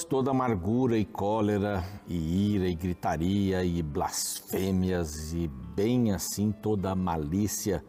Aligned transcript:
Toda 0.00 0.30
amargura 0.30 0.96
e 0.98 1.04
cólera, 1.04 1.84
e 2.06 2.54
ira 2.54 2.68
e 2.68 2.74
gritaria 2.74 3.64
e 3.64 3.82
blasfêmias, 3.82 5.32
e 5.32 5.48
bem 5.74 6.12
assim 6.12 6.52
toda 6.52 6.94
malícia. 6.94 7.84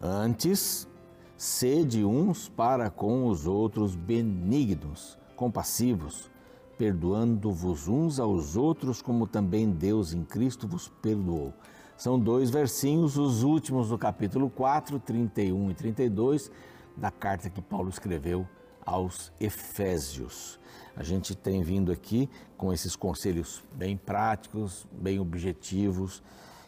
Antes, 0.00 0.88
sede 1.36 2.04
uns 2.04 2.48
para 2.48 2.90
com 2.90 3.26
os 3.26 3.46
outros 3.46 3.94
benignos, 3.94 5.16
compassivos, 5.36 6.30
perdoando-vos 6.76 7.86
uns 7.86 8.18
aos 8.18 8.56
outros, 8.56 9.00
como 9.00 9.26
também 9.26 9.70
Deus 9.70 10.12
em 10.12 10.24
Cristo 10.24 10.66
vos 10.66 10.88
perdoou. 11.00 11.54
São 11.96 12.18
dois 12.18 12.50
versinhos, 12.50 13.16
os 13.16 13.42
últimos 13.42 13.88
do 13.88 13.98
capítulo 13.98 14.50
4, 14.50 14.98
31 14.98 15.70
e 15.70 15.74
32, 15.74 16.50
da 16.96 17.10
carta 17.10 17.48
que 17.48 17.62
Paulo 17.62 17.88
escreveu 17.88 18.46
aos 18.90 19.32
Efésios. 19.38 20.58
A 20.96 21.04
gente 21.04 21.36
tem 21.36 21.62
vindo 21.62 21.92
aqui 21.92 22.28
com 22.58 22.72
esses 22.72 22.96
conselhos 22.96 23.62
bem 23.72 23.96
práticos, 23.96 24.84
bem 24.90 25.20
objetivos, 25.20 26.20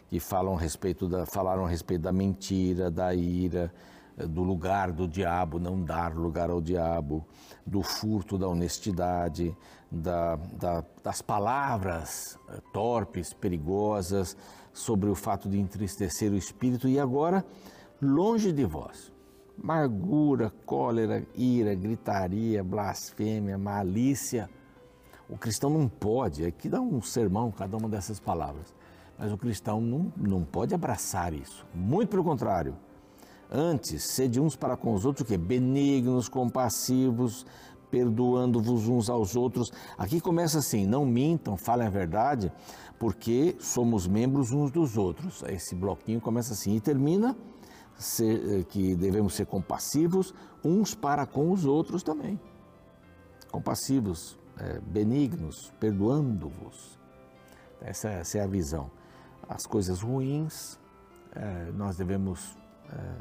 que 0.08 0.20
falam 0.20 0.56
a 0.56 0.60
respeito 0.60 1.08
da, 1.08 1.26
falaram 1.26 1.64
a 1.64 1.68
respeito 1.68 2.02
da 2.02 2.12
mentira, 2.12 2.90
da 2.90 3.12
ira, 3.12 3.74
do 4.16 4.42
lugar 4.42 4.92
do 4.92 5.08
diabo, 5.08 5.58
não 5.58 5.82
dar 5.82 6.14
lugar 6.14 6.48
ao 6.48 6.60
diabo, 6.60 7.26
do 7.66 7.82
furto 7.82 8.38
da 8.38 8.46
honestidade, 8.46 9.56
da, 9.90 10.36
da, 10.36 10.84
das 11.02 11.20
palavras 11.20 12.38
eh, 12.50 12.60
torpes, 12.72 13.32
perigosas, 13.32 14.36
sobre 14.72 15.10
o 15.10 15.14
fato 15.14 15.48
de 15.48 15.58
entristecer 15.58 16.30
o 16.30 16.36
espírito 16.36 16.88
e 16.88 17.00
agora, 17.00 17.44
longe 18.00 18.52
de 18.52 18.64
vós 18.64 19.11
amargura, 19.60 20.52
cólera, 20.64 21.26
ira, 21.34 21.74
gritaria, 21.74 22.62
blasfêmia, 22.62 23.58
malícia. 23.58 24.48
O 25.28 25.36
cristão 25.36 25.70
não 25.70 25.88
pode, 25.88 26.44
aqui 26.44 26.68
dá 26.68 26.80
um 26.80 27.00
sermão 27.00 27.50
cada 27.50 27.76
uma 27.76 27.88
dessas 27.88 28.20
palavras, 28.20 28.74
mas 29.18 29.32
o 29.32 29.38
cristão 29.38 29.80
não, 29.80 30.12
não 30.16 30.44
pode 30.44 30.74
abraçar 30.74 31.32
isso. 31.32 31.66
Muito 31.74 32.10
pelo 32.10 32.24
contrário. 32.24 32.76
Antes, 33.50 34.04
sede 34.04 34.40
uns 34.40 34.56
para 34.56 34.76
com 34.76 34.94
os 34.94 35.04
outros, 35.04 35.24
o 35.24 35.28
quê? 35.28 35.36
Benignos, 35.36 36.28
compassivos, 36.28 37.46
perdoando-vos 37.90 38.88
uns 38.88 39.10
aos 39.10 39.36
outros. 39.36 39.70
Aqui 39.98 40.20
começa 40.20 40.58
assim: 40.58 40.86
não 40.86 41.04
mintam, 41.04 41.56
falem 41.56 41.86
a 41.86 41.90
verdade, 41.90 42.50
porque 42.98 43.54
somos 43.60 44.06
membros 44.06 44.52
uns 44.52 44.70
dos 44.70 44.96
outros. 44.96 45.42
Esse 45.46 45.74
bloquinho 45.74 46.20
começa 46.20 46.54
assim 46.54 46.76
e 46.76 46.80
termina 46.80 47.36
ser, 47.96 48.60
eh, 48.60 48.64
que 48.64 48.94
devemos 48.94 49.34
ser 49.34 49.46
compassivos 49.46 50.34
uns 50.64 50.94
para 50.94 51.26
com 51.26 51.50
os 51.50 51.64
outros 51.64 52.02
também. 52.02 52.40
Compassivos, 53.50 54.38
é, 54.58 54.80
benignos, 54.80 55.72
perdoando-vos. 55.78 56.98
Essa, 57.80 58.08
essa, 58.10 58.38
é 58.38 58.42
a 58.42 58.46
visão. 58.46 58.90
As 59.48 59.66
coisas 59.66 60.00
ruins 60.00 60.78
é, 61.34 61.70
nós 61.72 61.96
devemos 61.96 62.56
é, 62.90 63.14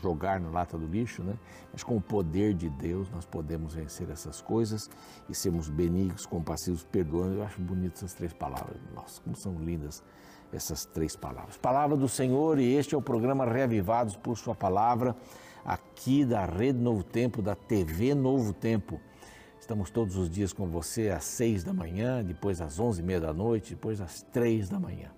jogar 0.00 0.38
na 0.38 0.50
lata 0.50 0.76
do 0.76 0.86
lixo, 0.86 1.22
né? 1.22 1.36
mas 1.72 1.82
com 1.82 1.96
o 1.96 2.00
poder 2.00 2.54
de 2.54 2.68
Deus 2.68 3.10
nós 3.10 3.24
podemos 3.24 3.74
vencer 3.74 4.08
essas 4.10 4.40
coisas 4.40 4.88
e 5.28 5.34
sermos 5.34 5.68
benignos, 5.68 6.26
compassivos, 6.26 6.84
perdoando. 6.84 7.36
Eu 7.36 7.42
acho 7.42 7.60
bonitas 7.60 8.02
essas 8.02 8.14
três 8.14 8.32
palavras. 8.32 8.76
Nossa, 8.94 9.20
como 9.22 9.36
são 9.36 9.58
lindas 9.58 10.02
essas 10.52 10.84
três 10.84 11.14
palavras. 11.16 11.56
Palavra 11.56 11.96
do 11.96 12.08
Senhor, 12.08 12.58
e 12.58 12.74
este 12.74 12.94
é 12.94 12.98
o 12.98 13.02
programa 13.02 13.44
Reavivados 13.44 14.16
por 14.16 14.36
Sua 14.36 14.54
Palavra, 14.54 15.14
aqui 15.64 16.24
da 16.24 16.44
Rede 16.44 16.78
Novo 16.78 17.02
Tempo, 17.02 17.42
da 17.42 17.54
TV 17.54 18.14
Novo 18.14 18.52
Tempo. 18.52 19.00
Estamos 19.60 19.90
todos 19.90 20.16
os 20.16 20.30
dias 20.30 20.52
com 20.52 20.66
você 20.66 21.10
às 21.10 21.24
seis 21.24 21.62
da 21.62 21.74
manhã, 21.74 22.24
depois 22.24 22.60
às 22.60 22.78
onze 22.80 23.02
e 23.02 23.04
meia 23.04 23.20
da 23.20 23.34
noite, 23.34 23.74
depois 23.74 24.00
às 24.00 24.22
três 24.22 24.68
da 24.68 24.80
manhã. 24.80 25.10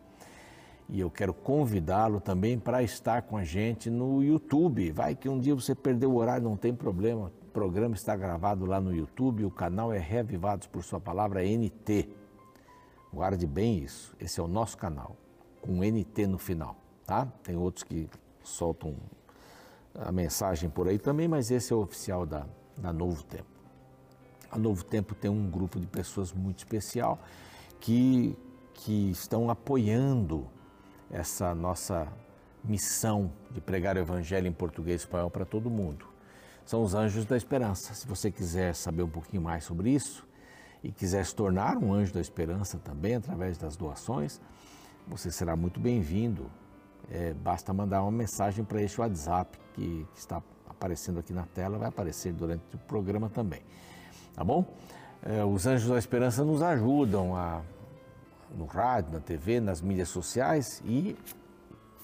E 0.88 0.98
eu 0.98 1.08
quero 1.08 1.32
convidá-lo 1.32 2.20
também 2.20 2.58
para 2.58 2.82
estar 2.82 3.22
com 3.22 3.36
a 3.36 3.44
gente 3.44 3.88
no 3.88 4.24
YouTube. 4.24 4.90
Vai 4.90 5.14
que 5.14 5.28
um 5.28 5.38
dia 5.38 5.54
você 5.54 5.72
perdeu 5.72 6.10
o 6.10 6.16
horário, 6.16 6.48
não 6.48 6.56
tem 6.56 6.74
problema. 6.74 7.30
O 7.42 7.50
programa 7.52 7.94
está 7.94 8.16
gravado 8.16 8.66
lá 8.66 8.80
no 8.80 8.92
YouTube, 8.92 9.44
o 9.44 9.50
canal 9.52 9.92
é 9.92 9.98
Reavivados 9.98 10.66
por 10.66 10.82
Sua 10.82 10.98
Palavra 10.98 11.42
NT. 11.44 12.08
Guarde 13.12 13.46
bem 13.46 13.78
isso. 13.78 14.16
Esse 14.18 14.40
é 14.40 14.42
o 14.42 14.48
nosso 14.48 14.76
canal, 14.76 15.16
com 15.60 15.80
NT 15.84 16.26
no 16.26 16.38
final, 16.38 16.76
tá? 17.06 17.26
Tem 17.42 17.56
outros 17.56 17.84
que 17.84 18.08
soltam 18.42 18.96
a 19.94 20.10
mensagem 20.10 20.70
por 20.70 20.88
aí 20.88 20.98
também, 20.98 21.28
mas 21.28 21.50
esse 21.50 21.72
é 21.72 21.76
o 21.76 21.80
oficial 21.80 22.24
da, 22.24 22.46
da 22.76 22.92
Novo 22.92 23.22
Tempo. 23.24 23.48
A 24.50 24.58
Novo 24.58 24.84
Tempo 24.84 25.14
tem 25.14 25.30
um 25.30 25.50
grupo 25.50 25.78
de 25.78 25.86
pessoas 25.86 26.32
muito 26.32 26.58
especial 26.58 27.18
que, 27.78 28.36
que 28.74 29.10
estão 29.10 29.50
apoiando 29.50 30.46
essa 31.10 31.54
nossa 31.54 32.08
missão 32.62 33.32
de 33.50 33.60
pregar 33.60 33.96
o 33.96 34.00
Evangelho 34.00 34.46
em 34.46 34.52
português 34.52 35.02
e 35.02 35.04
espanhol 35.04 35.30
para 35.30 35.44
todo 35.44 35.70
mundo. 35.70 36.06
São 36.64 36.82
os 36.82 36.94
Anjos 36.94 37.24
da 37.24 37.36
Esperança. 37.36 37.94
Se 37.94 38.06
você 38.06 38.30
quiser 38.30 38.74
saber 38.74 39.02
um 39.02 39.08
pouquinho 39.08 39.42
mais 39.42 39.64
sobre 39.64 39.90
isso, 39.90 40.28
e 40.82 40.90
quiser 40.90 41.24
se 41.24 41.34
tornar 41.34 41.76
um 41.76 41.92
anjo 41.92 42.12
da 42.12 42.20
esperança 42.20 42.78
também 42.78 43.14
através 43.14 43.58
das 43.58 43.76
doações, 43.76 44.40
você 45.10 45.30
será 45.30 45.56
muito 45.56 45.80
bem-vindo. 45.80 46.48
É, 47.10 47.34
basta 47.34 47.72
mandar 47.74 48.02
uma 48.02 48.12
mensagem 48.12 48.64
para 48.64 48.80
este 48.80 49.00
WhatsApp 49.00 49.58
que, 49.74 50.06
que, 50.14 50.18
está 50.18 50.40
aparecendo 50.68 51.18
aqui 51.18 51.32
na 51.32 51.44
tela, 51.46 51.78
vai 51.78 51.88
aparecer 51.88 52.32
durante 52.32 52.62
o 52.72 52.78
programa 52.78 53.28
também. 53.28 53.60
Tá 54.34 54.44
bom? 54.44 54.64
É, 55.22 55.44
os 55.44 55.66
Anjos 55.66 55.88
da 55.88 55.98
Esperança 55.98 56.44
nos 56.44 56.62
ajudam 56.62 57.34
a, 57.34 57.60
no 58.56 58.66
rádio, 58.66 59.12
na 59.12 59.20
TV, 59.20 59.58
nas 59.58 59.82
mídias 59.82 60.08
sociais 60.08 60.80
e 60.84 61.16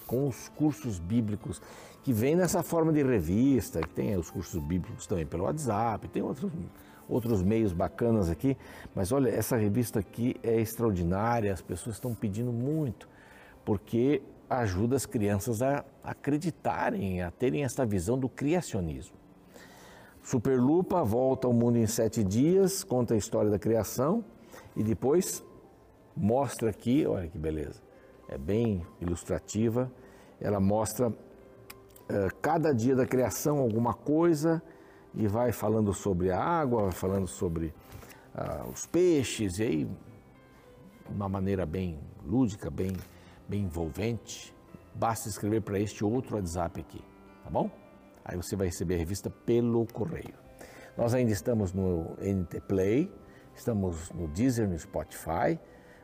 com 0.04 0.26
os 0.26 0.48
cursos 0.48 0.98
bíblicos 0.98 1.62
que 2.02 2.12
vem 2.12 2.34
nessa 2.34 2.62
forma 2.62 2.92
de 2.92 3.02
revista, 3.02 3.80
que 3.80 3.88
tem 3.88 4.16
os 4.16 4.30
cursos 4.30 4.60
bíblicos 4.62 5.06
também 5.06 5.26
pelo 5.26 5.44
WhatsApp, 5.44 6.08
tem 6.08 6.22
outros 6.22 6.50
outros 7.08 7.42
meios 7.42 7.72
bacanas 7.72 8.28
aqui, 8.28 8.56
mas 8.94 9.12
olha, 9.12 9.28
essa 9.28 9.56
revista 9.56 10.00
aqui 10.00 10.36
é 10.42 10.60
extraordinária, 10.60 11.52
as 11.52 11.62
pessoas 11.62 11.96
estão 11.96 12.14
pedindo 12.14 12.52
muito, 12.52 13.08
porque 13.64 14.22
ajuda 14.48 14.96
as 14.96 15.06
crianças 15.06 15.62
a 15.62 15.84
acreditarem, 16.02 17.22
a 17.22 17.30
terem 17.30 17.64
essa 17.64 17.84
visão 17.84 18.18
do 18.18 18.28
criacionismo. 18.28 19.16
Superlupa 20.22 21.04
volta 21.04 21.46
ao 21.46 21.52
mundo 21.52 21.78
em 21.78 21.86
sete 21.86 22.24
dias, 22.24 22.82
conta 22.82 23.14
a 23.14 23.16
história 23.16 23.50
da 23.50 23.58
criação 23.58 24.24
e 24.74 24.82
depois 24.82 25.44
mostra 26.16 26.70
aqui, 26.70 27.06
olha 27.06 27.28
que 27.28 27.38
beleza, 27.38 27.80
é 28.28 28.36
bem 28.36 28.84
ilustrativa, 29.00 29.90
ela 30.40 30.58
mostra 30.58 31.08
uh, 31.08 31.14
cada 32.42 32.72
dia 32.72 32.96
da 32.96 33.06
criação 33.06 33.58
alguma 33.58 33.94
coisa 33.94 34.62
e 35.16 35.26
vai 35.26 35.50
falando 35.50 35.92
sobre 35.94 36.30
a 36.30 36.38
água, 36.38 36.82
vai 36.82 36.92
falando 36.92 37.26
sobre 37.26 37.74
ah, 38.34 38.66
os 38.70 38.86
peixes, 38.86 39.58
e 39.58 39.62
aí, 39.62 39.84
de 39.84 41.14
uma 41.14 41.28
maneira 41.28 41.64
bem 41.64 41.98
lúdica, 42.24 42.70
bem, 42.70 42.92
bem 43.48 43.62
envolvente, 43.62 44.54
basta 44.94 45.28
escrever 45.28 45.62
para 45.62 45.80
este 45.80 46.04
outro 46.04 46.36
WhatsApp 46.36 46.80
aqui, 46.80 47.02
tá 47.42 47.50
bom? 47.50 47.70
Aí 48.24 48.36
você 48.36 48.54
vai 48.54 48.66
receber 48.66 48.96
a 48.96 48.98
revista 48.98 49.30
pelo 49.30 49.86
correio. 49.86 50.34
Nós 50.96 51.14
ainda 51.14 51.32
estamos 51.32 51.72
no 51.72 52.16
NT 52.20 52.60
Play, 52.62 53.12
estamos 53.54 54.10
no 54.10 54.26
Deezer, 54.28 54.68
no 54.68 54.78
Spotify. 54.78 55.58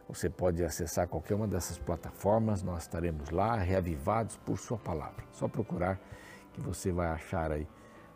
Você 0.08 0.28
pode 0.30 0.62
acessar 0.62 1.08
qualquer 1.08 1.34
uma 1.34 1.48
dessas 1.48 1.78
plataformas, 1.78 2.62
nós 2.62 2.82
estaremos 2.82 3.30
lá, 3.30 3.56
reavivados 3.56 4.36
por 4.36 4.58
Sua 4.58 4.78
palavra. 4.78 5.24
Só 5.32 5.48
procurar 5.48 5.98
que 6.52 6.60
você 6.60 6.92
vai 6.92 7.08
achar 7.08 7.50
aí 7.50 7.66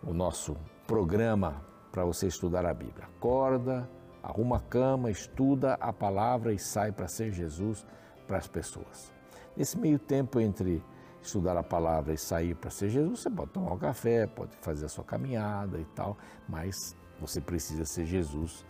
o 0.02 0.12
nosso 0.12 0.56
programa 0.86 1.62
para 1.90 2.04
você 2.04 2.26
estudar 2.28 2.64
a 2.64 2.72
Bíblia. 2.72 3.06
Acorda, 3.06 3.88
arruma 4.22 4.56
a 4.56 4.60
cama, 4.60 5.10
estuda 5.10 5.74
a 5.74 5.92
palavra 5.92 6.52
e 6.52 6.58
sai 6.58 6.92
para 6.92 7.08
ser 7.08 7.32
Jesus 7.32 7.84
para 8.26 8.38
as 8.38 8.46
pessoas. 8.46 9.12
Nesse 9.56 9.76
meio 9.78 9.98
tempo 9.98 10.38
entre 10.40 10.82
estudar 11.20 11.56
a 11.56 11.62
palavra 11.62 12.14
e 12.14 12.18
sair 12.18 12.54
para 12.54 12.70
ser 12.70 12.88
Jesus, 12.88 13.20
você 13.20 13.30
pode 13.30 13.50
tomar 13.50 13.72
um 13.72 13.78
café, 13.78 14.26
pode 14.26 14.54
fazer 14.56 14.86
a 14.86 14.88
sua 14.88 15.04
caminhada 15.04 15.78
e 15.78 15.84
tal, 15.86 16.16
mas 16.48 16.96
você 17.20 17.40
precisa 17.40 17.84
ser 17.84 18.04
Jesus 18.04 18.64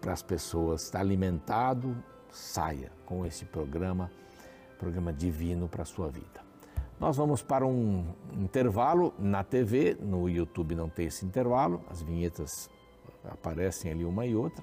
para 0.00 0.12
as 0.12 0.22
pessoas. 0.22 0.84
Está 0.84 1.00
alimentado, 1.00 1.94
saia 2.30 2.90
com 3.04 3.26
esse 3.26 3.44
programa, 3.44 4.10
programa 4.78 5.12
divino 5.12 5.68
para 5.68 5.82
a 5.82 5.86
sua 5.86 6.08
vida. 6.08 6.51
Nós 7.02 7.16
vamos 7.16 7.42
para 7.42 7.66
um 7.66 8.14
intervalo 8.32 9.12
na 9.18 9.42
TV, 9.42 9.96
no 10.00 10.28
YouTube 10.28 10.76
não 10.76 10.88
tem 10.88 11.06
esse 11.06 11.26
intervalo, 11.26 11.82
as 11.90 12.00
vinhetas 12.00 12.70
aparecem 13.24 13.90
ali 13.90 14.04
uma 14.04 14.24
e 14.24 14.36
outra, 14.36 14.62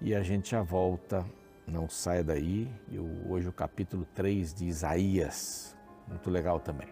e 0.00 0.16
a 0.16 0.20
gente 0.20 0.50
já 0.50 0.62
volta, 0.62 1.24
não 1.64 1.88
sai 1.88 2.24
daí. 2.24 2.68
Eu, 2.90 3.08
hoje 3.28 3.48
o 3.48 3.52
capítulo 3.52 4.04
3 4.16 4.52
de 4.52 4.64
Isaías, 4.64 5.76
muito 6.08 6.28
legal 6.28 6.58
também. 6.58 6.88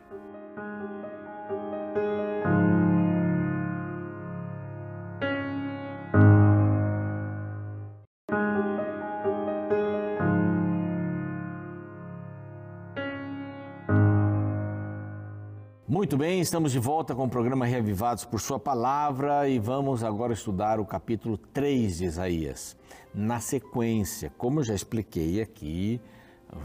Muito 16.13 16.21
bem, 16.21 16.43
estamos 16.43 16.73
de 16.73 16.79
volta 16.79 17.15
com 17.15 17.25
o 17.25 17.29
programa 17.29 17.65
Reavivados 17.65 18.27
por 18.27 18.39
Sua 18.39 18.61
Palavra 18.61 19.49
e 19.49 19.59
vamos 19.59 20.05
agora 20.05 20.35
estudar 20.35 20.79
o 20.79 20.85
capítulo 20.85 21.39
3 21.39 21.97
de 21.97 22.05
Isaías. 22.05 22.77
Na 23.15 23.41
sequência, 23.41 24.31
como 24.37 24.63
já 24.63 24.75
expliquei 24.75 25.41
aqui 25.41 25.99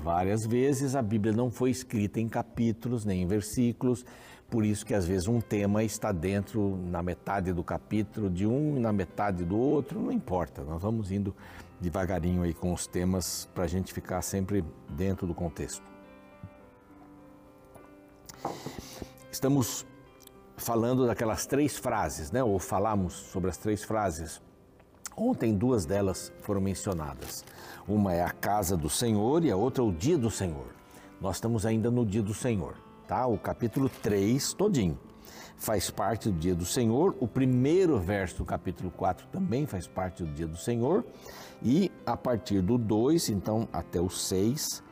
várias 0.03 0.45
vezes, 0.45 0.97
a 0.97 1.01
Bíblia 1.01 1.31
não 1.31 1.49
foi 1.49 1.69
escrita 1.69 2.19
em 2.19 2.27
capítulos 2.27 3.05
nem 3.05 3.21
em 3.21 3.25
versículos, 3.25 4.05
por 4.49 4.65
isso 4.65 4.85
que 4.85 4.94
às 4.94 5.05
vezes 5.05 5.29
um 5.29 5.39
tema 5.39 5.81
está 5.81 6.11
dentro, 6.11 6.77
na 6.83 7.01
metade 7.01 7.53
do 7.53 7.63
capítulo 7.63 8.29
de 8.29 8.45
um 8.45 8.75
e 8.75 8.81
na 8.81 8.91
metade 8.91 9.45
do 9.45 9.57
outro, 9.57 9.97
não 9.97 10.11
importa, 10.11 10.61
nós 10.61 10.81
vamos 10.81 11.09
indo 11.09 11.33
devagarinho 11.79 12.43
aí 12.43 12.53
com 12.53 12.73
os 12.73 12.85
temas 12.85 13.47
para 13.55 13.63
a 13.63 13.67
gente 13.67 13.93
ficar 13.93 14.21
sempre 14.23 14.61
dentro 14.89 15.25
do 15.25 15.33
contexto. 15.33 15.81
Estamos 19.38 19.86
falando 20.57 21.06
daquelas 21.06 21.45
três 21.45 21.78
frases, 21.78 22.31
né? 22.31 22.44
Ou 22.44 22.57
falamos 22.57 23.13
sobre 23.13 23.51
as 23.51 23.57
três 23.57 23.84
frases. 23.84 24.42
Ontem 25.16 25.54
duas 25.54 25.86
delas 25.86 26.34
foram 26.42 26.60
mencionadas. 26.60 27.45
Uma 27.88 28.16
é 28.16 28.24
a 28.24 28.31
casa 28.31 28.75
do 28.75 28.89
Senhor 28.89 29.45
e 29.45 29.51
a 29.51 29.56
outra 29.56 29.84
é 29.84 29.88
o 29.88 29.92
dia 29.92 30.18
do 30.18 30.31
Senhor. 30.31 30.66
Nós 31.22 31.36
estamos 31.36 31.68
ainda 31.68 31.92
no 31.92 32.04
dia 32.04 32.24
do 32.24 32.34
Senhor, 32.34 32.78
tá? 33.07 33.28
O 33.28 33.38
capítulo 33.38 33.89
3 34.01 34.54
todinho 34.54 34.98
faz 35.56 35.92
parte 35.92 36.31
do 36.31 36.39
dia 36.39 36.56
do 36.56 36.66
Senhor. 36.66 37.16
O 37.19 37.28
primeiro 37.28 38.00
verso 38.00 38.38
do 38.38 38.45
capítulo 38.45 38.89
4 38.89 39.28
também 39.28 39.68
faz 39.68 39.86
parte 39.86 40.24
do 40.24 40.31
dia 40.31 40.48
do 40.48 40.57
Senhor. 40.57 41.06
E 41.62 41.92
a 42.07 42.18
partir 42.18 42.63
do 42.63 42.75
2, 42.75 43.30
então, 43.30 43.69
até 43.72 44.01
o 44.01 44.10
6, 44.10 44.84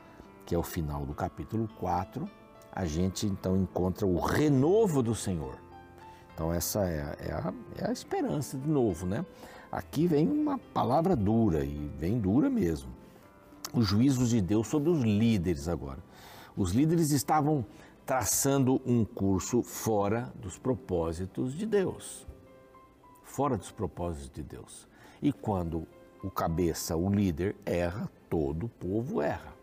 que 0.46 0.54
é 0.54 0.58
o 0.58 0.62
final 0.62 1.04
do 1.04 1.16
capítulo 1.16 1.68
4, 1.80 2.30
a 2.76 2.86
gente 2.86 3.26
então 3.26 3.56
encontra 3.56 4.06
o 4.06 4.20
renovo 4.20 5.02
do 5.02 5.16
Senhor. 5.16 5.56
Então, 6.34 6.54
essa 6.54 6.86
é, 6.86 7.16
é, 7.20 7.32
a, 7.32 7.54
é 7.78 7.88
a 7.88 7.92
esperança 7.94 8.58
de 8.58 8.68
novo, 8.68 9.06
né? 9.06 9.26
Aqui 9.72 10.06
vem 10.06 10.30
uma 10.30 10.58
palavra 10.58 11.16
dura, 11.16 11.64
e 11.64 11.90
vem 11.98 12.20
dura 12.20 12.50
mesmo. 12.50 12.90
Os 13.74 13.88
juízos 13.88 14.30
de 14.30 14.42
Deus 14.42 14.68
sobre 14.68 14.90
os 14.90 15.02
líderes 15.02 15.70
agora. 15.70 16.00
Os 16.58 16.72
líderes 16.72 17.12
estavam 17.12 17.66
traçando 18.06 18.82
um 18.86 19.06
curso 19.06 19.62
fora 19.64 20.32
dos 20.36 20.58
propósitos 20.58 21.54
de 21.54 21.66
Deus. 21.66 22.28
Fora 23.24 23.58
dos 23.58 23.72
propósitos 23.72 24.30
de 24.30 24.44
Deus. 24.44 24.88
E 25.22 25.32
quando 25.32 25.88
o 26.22 26.30
cabeça, 26.30 26.96
o 26.96 27.10
líder, 27.10 27.56
erra, 27.66 28.10
todo 28.30 28.66
o 28.66 28.70
povo 28.70 29.22
erra. 29.22 29.54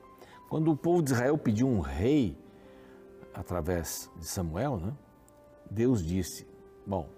Quando 0.48 0.70
o 0.70 0.76
povo 0.76 1.02
de 1.02 1.12
Israel 1.12 1.36
pediu 1.36 1.68
um 1.68 1.80
rei, 1.80 2.36
através 3.34 4.10
de 4.16 4.26
Samuel, 4.26 4.76
né, 4.78 4.92
Deus 5.70 6.04
disse: 6.04 6.46
Bom, 6.86 7.08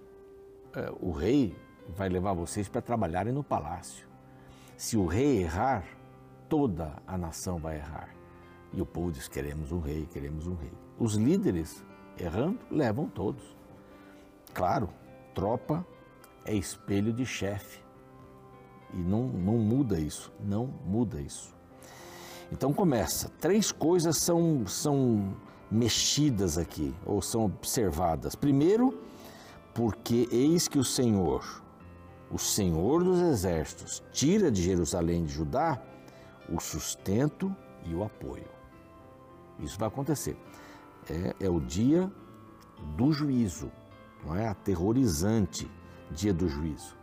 é, 0.75 0.93
o 1.01 1.11
rei 1.11 1.57
vai 1.89 2.09
levar 2.09 2.33
vocês 2.33 2.69
para 2.69 2.81
trabalharem 2.81 3.33
no 3.33 3.43
palácio. 3.43 4.07
Se 4.77 4.97
o 4.97 5.07
rei 5.07 5.43
errar, 5.43 5.85
toda 6.49 6.93
a 7.07 7.17
nação 7.17 7.59
vai 7.59 7.77
errar. 7.77 8.15
E 8.73 8.81
o 8.81 8.87
povo 8.87 9.13
diz: 9.13 9.29
Queremos 9.29 9.73
um 9.73 9.81
rei, 9.81 10.07
queremos 10.13 10.47
um 10.47 10.55
rei. 10.55 10.73
Os 10.99 11.15
líderes, 11.15 11.85
errando, 12.19 12.61
levam 12.71 13.09
todos. 13.09 13.57
Claro, 14.53 14.89
tropa 15.35 15.85
é 16.45 16.55
espelho 16.55 17.13
de 17.13 17.27
chefe. 17.27 17.83
E 18.93 18.99
não, 18.99 19.25
não 19.27 19.59
muda 19.59 19.99
isso, 19.99 20.33
não 20.39 20.67
muda 20.67 21.21
isso. 21.21 21.53
Então 22.53 22.73
começa. 22.73 23.29
Três 23.41 23.73
coisas 23.73 24.19
são, 24.19 24.67
são 24.67 25.35
mexidas 25.75 26.57
aqui, 26.57 26.95
ou 27.05 27.21
são 27.21 27.45
observadas. 27.47 28.37
Primeiro, 28.37 28.97
porque 29.75 30.29
eis 30.31 30.69
que 30.69 30.79
o 30.79 30.85
Senhor, 30.85 31.63
o 32.31 32.39
Senhor 32.39 33.03
dos 33.03 33.21
exércitos, 33.21 34.03
tira 34.13 34.51
de 34.51 34.63
Jerusalém 34.63 35.25
de 35.25 35.33
Judá 35.33 35.83
o 36.49 36.61
sustento 36.61 37.55
e 37.85 37.93
o 37.93 38.05
apoio. 38.05 38.49
Isso 39.59 39.77
vai 39.79 39.89
acontecer. 39.89 40.37
É, 41.11 41.47
é 41.47 41.51
o 41.51 41.61
dia 41.61 42.11
do 42.97 43.13
juízo, 43.13 43.71
não 44.25 44.37
é? 44.37 44.47
Aterrorizante 44.47 45.69
dia 46.11 46.33
do 46.33 46.49
juízo. 46.49 46.97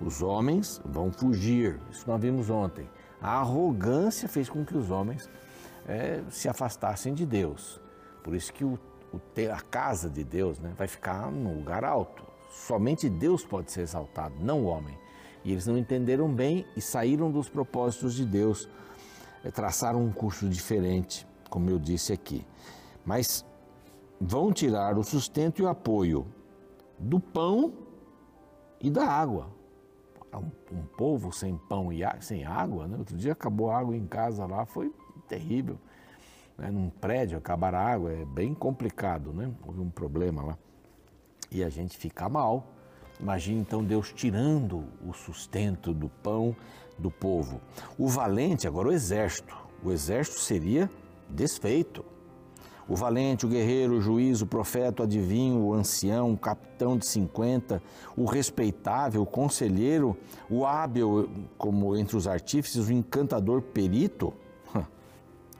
Os 0.00 0.22
homens 0.22 0.80
vão 0.84 1.10
fugir, 1.10 1.80
isso 1.90 2.04
nós 2.06 2.20
vimos 2.20 2.48
ontem. 2.48 2.88
A 3.20 3.40
arrogância 3.40 4.28
fez 4.28 4.48
com 4.48 4.64
que 4.64 4.76
os 4.76 4.90
homens 4.90 5.28
é, 5.86 6.22
se 6.30 6.48
afastassem 6.48 7.12
de 7.12 7.26
Deus. 7.26 7.80
Por 8.24 8.34
isso 8.34 8.52
que 8.54 8.64
o, 8.64 8.78
o, 9.12 9.20
a 9.52 9.60
casa 9.60 10.08
de 10.08 10.24
Deus 10.24 10.58
né, 10.58 10.72
vai 10.76 10.88
ficar 10.88 11.30
num 11.30 11.58
lugar 11.58 11.84
alto. 11.84 12.24
Somente 12.50 13.08
Deus 13.08 13.44
pode 13.44 13.70
ser 13.70 13.82
exaltado, 13.82 14.34
não 14.40 14.64
o 14.64 14.64
homem. 14.64 14.98
E 15.44 15.52
eles 15.52 15.66
não 15.66 15.76
entenderam 15.76 16.32
bem 16.32 16.66
e 16.74 16.80
saíram 16.80 17.30
dos 17.30 17.50
propósitos 17.50 18.14
de 18.14 18.24
Deus, 18.24 18.66
é, 19.44 19.50
traçaram 19.50 20.02
um 20.02 20.10
curso 20.10 20.48
diferente, 20.48 21.26
como 21.50 21.68
eu 21.68 21.78
disse 21.78 22.14
aqui. 22.14 22.46
Mas 23.04 23.44
vão 24.18 24.50
tirar 24.50 24.96
o 24.96 25.04
sustento 25.04 25.60
e 25.60 25.62
o 25.62 25.68
apoio 25.68 26.26
do 26.98 27.20
pão 27.20 27.74
e 28.80 28.88
da 28.88 29.06
água. 29.06 29.48
Um, 30.32 30.78
um 30.78 30.86
povo 30.96 31.30
sem 31.30 31.58
pão 31.68 31.92
e 31.92 32.00
sem 32.20 32.44
água, 32.44 32.88
né? 32.88 32.96
outro 32.96 33.16
dia 33.16 33.32
acabou 33.32 33.70
a 33.70 33.78
água 33.78 33.94
em 33.94 34.06
casa 34.06 34.46
lá, 34.46 34.64
foi 34.64 34.90
terrível 35.28 35.78
né, 36.58 36.70
num 36.70 36.88
prédio, 36.88 37.38
acabar 37.38 37.74
a 37.74 37.80
água, 37.80 38.12
é 38.12 38.24
bem 38.24 38.54
complicado, 38.54 39.32
né? 39.32 39.50
Houve 39.66 39.80
um 39.80 39.90
problema 39.90 40.42
lá. 40.42 40.58
E 41.50 41.62
a 41.62 41.68
gente 41.68 41.96
fica 41.96 42.28
mal. 42.28 42.66
Imagine 43.20 43.60
então 43.60 43.82
Deus 43.82 44.12
tirando 44.12 44.84
o 45.06 45.12
sustento 45.12 45.92
do 45.92 46.08
pão 46.08 46.54
do 46.98 47.10
povo. 47.10 47.60
O 47.98 48.08
valente, 48.08 48.66
agora 48.66 48.88
o 48.88 48.92
exército. 48.92 49.56
O 49.82 49.92
exército 49.92 50.40
seria 50.40 50.90
desfeito. 51.28 52.04
O 52.86 52.94
valente, 52.94 53.46
o 53.46 53.48
guerreiro, 53.48 53.94
o 53.94 54.00
juiz, 54.00 54.42
o 54.42 54.46
profeta, 54.46 55.02
o 55.02 55.06
adivinho, 55.06 55.58
o 55.60 55.72
ancião, 55.72 56.32
o 56.32 56.36
capitão 56.36 56.98
de 56.98 57.06
50, 57.06 57.82
o 58.14 58.26
respeitável, 58.26 59.22
o 59.22 59.26
conselheiro, 59.26 60.16
o 60.50 60.66
hábil, 60.66 61.30
como 61.56 61.96
entre 61.96 62.16
os 62.16 62.28
artífices, 62.28 62.88
o 62.88 62.92
encantador 62.92 63.62
perito, 63.62 64.34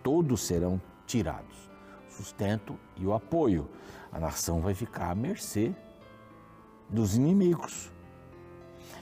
todos 0.04 0.42
serão 0.42 0.80
tirados. 1.06 1.68
Sustento 2.08 2.78
e 2.96 3.04
o 3.04 3.12
apoio. 3.12 3.68
A 4.12 4.20
nação 4.20 4.60
vai 4.60 4.74
ficar 4.74 5.10
à 5.10 5.14
mercê 5.16 5.74
dos 6.88 7.16
inimigos. 7.16 7.90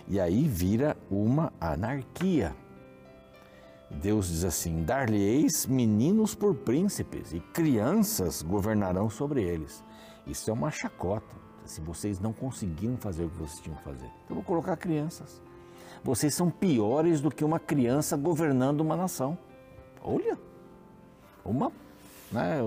E 0.08 0.18
aí 0.18 0.48
vira 0.48 0.96
uma 1.10 1.52
anarquia. 1.60 2.56
Deus 3.90 4.28
diz 4.28 4.44
assim: 4.44 4.84
Dar-lhe-eis 4.84 5.66
meninos 5.66 6.34
por 6.34 6.54
príncipes, 6.54 7.34
e 7.34 7.40
crianças 7.40 8.40
governarão 8.40 9.10
sobre 9.10 9.42
eles. 9.42 9.84
Isso 10.26 10.48
é 10.48 10.52
uma 10.52 10.70
chacota. 10.70 11.36
Se 11.66 11.80
vocês 11.80 12.18
não 12.18 12.32
conseguiram 12.32 12.96
fazer 12.96 13.24
o 13.24 13.28
que 13.28 13.36
vocês 13.36 13.60
tinham 13.60 13.76
que 13.76 13.84
fazer, 13.84 14.10
eu 14.28 14.34
vou 14.34 14.42
colocar 14.42 14.76
crianças. 14.76 15.42
Vocês 16.02 16.34
são 16.34 16.50
piores 16.50 17.20
do 17.20 17.30
que 17.30 17.44
uma 17.44 17.60
criança 17.60 18.16
governando 18.16 18.80
uma 18.80 18.96
nação. 18.96 19.36
Olha! 20.02 20.51
Uma, 21.44 21.72
né, 22.30 22.60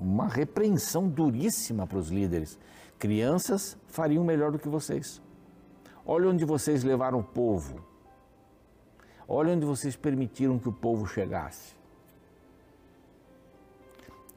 uma 0.00 0.28
repreensão 0.28 1.08
duríssima 1.08 1.86
para 1.86 1.98
os 1.98 2.10
líderes. 2.10 2.58
Crianças 2.98 3.76
fariam 3.86 4.24
melhor 4.24 4.52
do 4.52 4.58
que 4.58 4.68
vocês. 4.68 5.20
Olha 6.04 6.28
onde 6.28 6.44
vocês 6.44 6.84
levaram 6.84 7.20
o 7.20 7.24
povo. 7.24 7.80
Olha 9.28 9.52
onde 9.52 9.66
vocês 9.66 9.96
permitiram 9.96 10.58
que 10.58 10.68
o 10.68 10.72
povo 10.72 11.06
chegasse. 11.06 11.74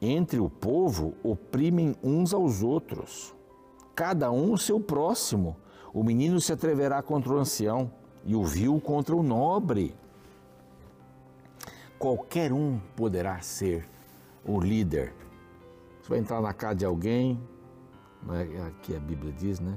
Entre 0.02 0.40
o 0.40 0.48
povo 0.48 1.14
oprimem 1.22 1.94
uns 2.02 2.32
aos 2.32 2.62
outros, 2.62 3.34
cada 3.94 4.30
um 4.32 4.52
o 4.52 4.58
seu 4.58 4.80
próximo. 4.80 5.56
O 5.92 6.02
menino 6.02 6.40
se 6.40 6.52
atreverá 6.52 7.02
contra 7.02 7.32
o 7.32 7.38
ancião 7.38 7.90
e 8.24 8.34
o 8.34 8.42
vil 8.42 8.80
contra 8.80 9.14
o 9.14 9.22
nobre 9.22 9.94
qualquer 12.00 12.50
um 12.50 12.80
poderá 12.96 13.40
ser 13.42 13.86
o 14.42 14.58
líder. 14.58 15.12
Você 16.00 16.08
vai 16.08 16.18
entrar 16.18 16.40
na 16.40 16.54
casa 16.54 16.76
de 16.76 16.84
alguém, 16.86 17.38
é? 18.30 18.62
aqui 18.68 18.96
a 18.96 18.98
Bíblia 18.98 19.30
diz, 19.34 19.60
né? 19.60 19.76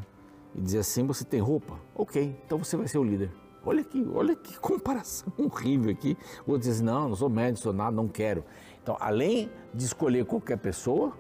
E 0.56 0.62
dizer 0.62 0.80
assim: 0.80 1.06
você 1.06 1.26
tem 1.26 1.42
roupa? 1.42 1.78
Ok, 1.94 2.40
então 2.46 2.58
você 2.58 2.78
vai 2.78 2.88
ser 2.88 2.98
o 2.98 3.04
líder. 3.04 3.30
Olha 3.66 3.82
aqui, 3.82 4.08
olha 4.16 4.36
que 4.36 4.58
comparação 4.58 5.32
horrível 5.38 5.92
aqui. 5.92 6.18
O 6.48 6.52
outro 6.52 6.70
diz: 6.70 6.80
não, 6.80 7.10
não 7.10 7.16
sou 7.16 7.30
médico, 7.30 7.60
sou 7.60 7.74
nada, 7.74 7.92
não 7.92 8.08
quero. 8.08 8.46
Então, 8.82 8.96
além 9.02 9.52
de 9.74 9.84
escolher 9.84 10.26
qualquer 10.26 10.58
pessoa, 10.58 11.12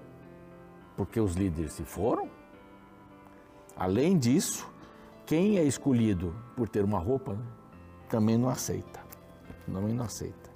porque 0.95 1.19
os 1.19 1.35
líderes 1.35 1.73
se 1.73 1.83
foram, 1.83 2.29
além 3.75 4.17
disso, 4.17 4.71
quem 5.25 5.57
é 5.57 5.65
escolhido 5.65 6.33
por 6.55 6.69
ter 6.69 6.83
uma 6.85 6.99
roupa 6.99 7.33
né, 7.33 7.45
também 8.07 8.37
não 8.37 8.47
aceita. 8.47 9.03
Também 9.65 9.93
não 9.93 10.05
aceita 10.05 10.52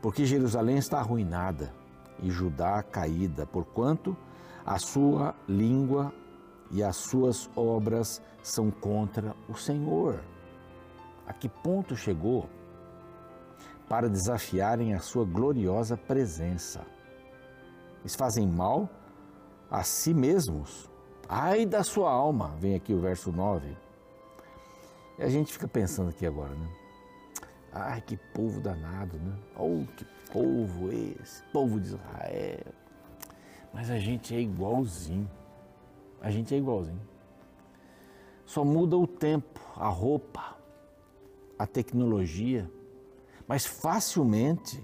porque 0.00 0.24
Jerusalém 0.24 0.78
está 0.78 0.98
arruinada 0.98 1.72
e 2.20 2.30
Judá 2.30 2.82
caída, 2.82 3.46
porquanto 3.46 4.16
A 4.64 4.78
sua 4.78 5.34
língua 5.48 6.12
e 6.70 6.82
as 6.82 6.96
suas 6.96 7.48
obras 7.56 8.20
são 8.42 8.70
contra 8.70 9.34
o 9.48 9.54
Senhor. 9.54 10.22
A 11.26 11.32
que 11.32 11.48
ponto 11.48 11.96
chegou 11.96 12.48
para 13.88 14.10
desafiarem 14.10 14.92
a 14.92 15.00
sua 15.00 15.24
gloriosa 15.24 15.96
presença? 15.96 16.84
Eles 18.00 18.14
fazem 18.14 18.46
mal 18.46 18.90
a 19.70 19.82
si 19.82 20.12
mesmos. 20.12 20.90
Ai 21.26 21.64
da 21.64 21.82
sua 21.82 22.10
alma, 22.10 22.54
vem 22.58 22.74
aqui 22.74 22.92
o 22.92 23.00
verso 23.00 23.32
9. 23.32 23.74
E 25.18 25.22
a 25.22 25.30
gente 25.30 25.50
fica 25.50 25.66
pensando 25.66 26.10
aqui 26.10 26.26
agora, 26.26 26.54
né? 26.54 26.77
Ai, 27.72 28.00
que 28.00 28.16
povo 28.16 28.60
danado, 28.60 29.18
né? 29.18 29.36
Oh, 29.56 29.84
que 29.96 30.04
povo 30.32 30.90
esse, 30.92 31.42
povo 31.52 31.78
de 31.80 31.88
Israel. 31.88 32.74
Mas 33.72 33.90
a 33.90 33.98
gente 33.98 34.34
é 34.34 34.40
igualzinho. 34.40 35.30
A 36.20 36.30
gente 36.30 36.54
é 36.54 36.58
igualzinho. 36.58 37.00
Só 38.44 38.64
muda 38.64 38.96
o 38.96 39.06
tempo, 39.06 39.60
a 39.76 39.88
roupa, 39.88 40.56
a 41.58 41.66
tecnologia. 41.66 42.70
Mas 43.46 43.66
facilmente, 43.66 44.82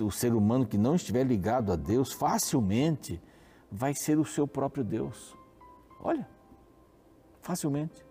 o 0.00 0.10
ser 0.10 0.34
humano 0.34 0.66
que 0.66 0.76
não 0.76 0.96
estiver 0.96 1.24
ligado 1.24 1.72
a 1.72 1.76
Deus, 1.76 2.12
facilmente 2.12 3.22
vai 3.70 3.94
ser 3.94 4.18
o 4.18 4.24
seu 4.24 4.46
próprio 4.46 4.82
Deus. 4.82 5.36
Olha, 6.00 6.28
facilmente. 7.40 8.07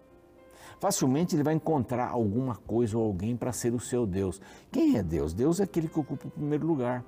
Facilmente 0.79 1.35
ele 1.35 1.43
vai 1.43 1.55
encontrar 1.55 2.09
alguma 2.09 2.55
coisa 2.55 2.97
ou 2.97 3.03
alguém 3.03 3.35
para 3.35 3.51
ser 3.51 3.73
o 3.73 3.79
seu 3.79 4.05
Deus. 4.05 4.39
Quem 4.71 4.97
é 4.97 5.03
Deus? 5.03 5.33
Deus 5.33 5.59
é 5.59 5.63
aquele 5.63 5.87
que 5.87 5.99
ocupa 5.99 6.27
o 6.27 6.31
primeiro 6.31 6.67
lugar. 6.67 7.03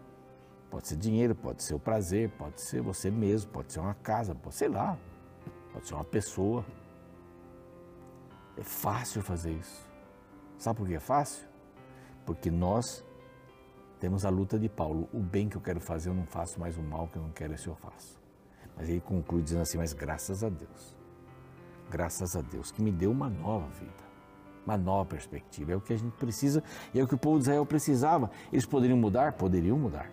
Pode 0.69 0.87
ser 0.87 0.95
dinheiro, 0.95 1.35
pode 1.35 1.63
ser 1.63 1.75
o 1.75 1.79
prazer, 1.79 2.29
pode 2.31 2.61
ser 2.61 2.81
você 2.81 3.09
mesmo, 3.09 3.51
pode 3.51 3.71
ser 3.71 3.79
uma 3.79 3.93
casa, 3.93 4.35
pode 4.35 4.55
ser 4.55 4.69
lá, 4.69 4.97
pode 5.71 5.87
ser 5.87 5.93
uma 5.93 6.03
pessoa. 6.03 6.65
É 8.57 8.63
fácil 8.63 9.21
fazer 9.21 9.51
isso. 9.51 9.87
Sabe 10.57 10.77
por 10.77 10.87
que 10.87 10.95
é 10.95 10.99
fácil? 10.99 11.47
Porque 12.25 12.51
nós 12.51 13.03
temos 13.99 14.25
a 14.25 14.29
luta 14.29 14.59
de 14.59 14.69
Paulo. 14.69 15.07
O 15.13 15.19
bem 15.19 15.47
que 15.47 15.57
eu 15.57 15.61
quero 15.61 15.79
fazer 15.79 16.09
eu 16.09 16.13
não 16.13 16.25
faço, 16.25 16.59
mas 16.59 16.77
o 16.77 16.81
mal 16.81 17.07
que 17.07 17.17
eu 17.17 17.21
não 17.21 17.31
quero 17.31 17.53
esse 17.53 17.67
eu 17.67 17.75
faço. 17.75 18.19
Mas 18.75 18.89
ele 18.89 19.01
conclui 19.01 19.41
dizendo 19.41 19.61
assim: 19.61 19.77
Mas 19.77 19.93
graças 19.93 20.43
a 20.43 20.49
Deus, 20.49 20.95
graças 21.89 22.35
a 22.35 22.41
Deus 22.41 22.71
que 22.71 22.81
me 22.81 22.91
deu 22.91 23.11
uma 23.11 23.29
nova 23.29 23.67
vida, 23.69 24.03
uma 24.65 24.77
nova 24.77 25.05
perspectiva. 25.05 25.73
É 25.73 25.75
o 25.75 25.81
que 25.81 25.93
a 25.93 25.97
gente 25.97 26.15
precisa 26.17 26.63
e 26.93 26.99
é 26.99 27.03
o 27.03 27.07
que 27.07 27.15
o 27.15 27.17
povo 27.17 27.37
de 27.37 27.43
Israel 27.43 27.65
precisava. 27.65 28.29
Eles 28.51 28.65
poderiam 28.65 28.97
mudar? 28.97 29.33
Poderiam 29.33 29.77
mudar 29.77 30.11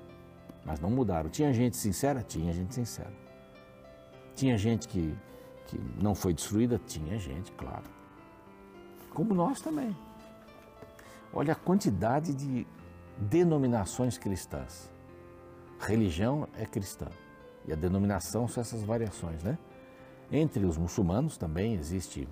mas 0.66 0.80
não 0.80 0.90
mudaram. 0.90 1.30
Tinha 1.30 1.52
gente 1.52 1.76
sincera? 1.76 2.23
Tinha 2.23 2.52
gente 2.52 2.75
sincera. 2.75 3.12
Tinha 4.35 4.59
gente 4.59 4.88
que, 4.88 5.16
que 5.68 5.80
não 6.02 6.12
foi 6.12 6.35
destruída? 6.35 6.78
Tinha 6.85 7.16
gente, 7.18 7.52
claro. 7.52 7.85
Como 9.11 9.33
nós 9.33 9.61
também. 9.61 9.97
Olha 11.33 11.52
a 11.52 11.56
quantidade 11.56 12.35
de 12.35 12.66
denominações 13.16 14.18
cristãs. 14.18 14.90
Religião 15.78 16.49
é 16.59 16.66
cristã. 16.66 17.06
E 17.64 17.73
a 17.73 17.76
denominação 17.76 18.49
são 18.49 18.61
essas 18.61 18.83
variações, 18.83 19.45
né? 19.45 19.56
Entre 20.30 20.64
os 20.64 20.76
muçulmanos 20.76 21.37
também 21.37 21.75
existe 21.75 22.28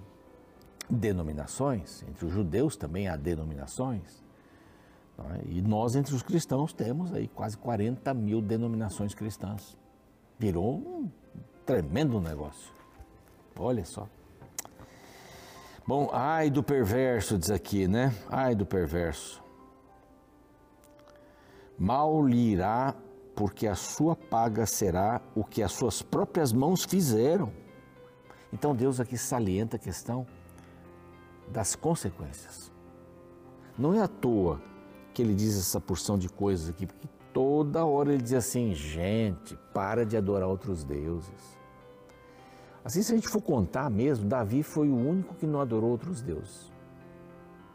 denominações, 0.90 2.02
entre 2.08 2.26
os 2.26 2.32
judeus 2.32 2.76
também 2.76 3.08
há 3.08 3.16
denominações. 3.16 4.22
É? 5.18 5.42
E 5.46 5.62
nós, 5.62 5.94
entre 5.94 6.14
os 6.14 6.22
cristãos, 6.22 6.72
temos 6.72 7.12
aí 7.12 7.28
quase 7.28 7.56
40 7.56 8.12
mil 8.14 8.40
denominações 8.40 9.14
cristãs. 9.14 9.76
Virou 10.38 10.74
um 10.74 11.10
tremendo 11.64 12.20
negócio. 12.20 12.72
Olha 13.56 13.84
só. 13.84 14.08
Bom, 15.86 16.08
ai 16.12 16.50
do 16.50 16.62
perverso, 16.62 17.38
diz 17.38 17.50
aqui, 17.50 17.86
né? 17.86 18.12
Ai 18.28 18.54
do 18.54 18.66
perverso. 18.66 19.42
Mal 21.78 22.26
lhe 22.26 22.52
irá, 22.52 22.94
porque 23.36 23.66
a 23.66 23.74
sua 23.74 24.16
paga 24.16 24.64
será 24.66 25.20
o 25.34 25.44
que 25.44 25.62
as 25.62 25.72
suas 25.72 26.02
próprias 26.02 26.52
mãos 26.52 26.84
fizeram. 26.84 27.52
Então 28.54 28.72
Deus 28.72 29.00
aqui 29.00 29.18
salienta 29.18 29.74
a 29.74 29.80
questão 29.80 30.24
das 31.48 31.74
consequências. 31.74 32.70
Não 33.76 33.92
é 33.92 34.00
à 34.00 34.06
toa 34.06 34.62
que 35.12 35.20
ele 35.20 35.34
diz 35.34 35.58
essa 35.58 35.80
porção 35.80 36.16
de 36.16 36.28
coisas 36.28 36.70
aqui, 36.70 36.86
porque 36.86 37.08
toda 37.32 37.84
hora 37.84 38.12
ele 38.12 38.22
diz 38.22 38.32
assim: 38.32 38.72
gente, 38.72 39.58
para 39.74 40.06
de 40.06 40.16
adorar 40.16 40.48
outros 40.48 40.84
deuses. 40.84 41.58
Assim, 42.84 43.02
se 43.02 43.12
a 43.12 43.16
gente 43.16 43.28
for 43.28 43.42
contar 43.42 43.90
mesmo, 43.90 44.28
Davi 44.28 44.62
foi 44.62 44.88
o 44.88 44.96
único 44.96 45.34
que 45.34 45.46
não 45.46 45.60
adorou 45.60 45.90
outros 45.90 46.22
deuses. 46.22 46.72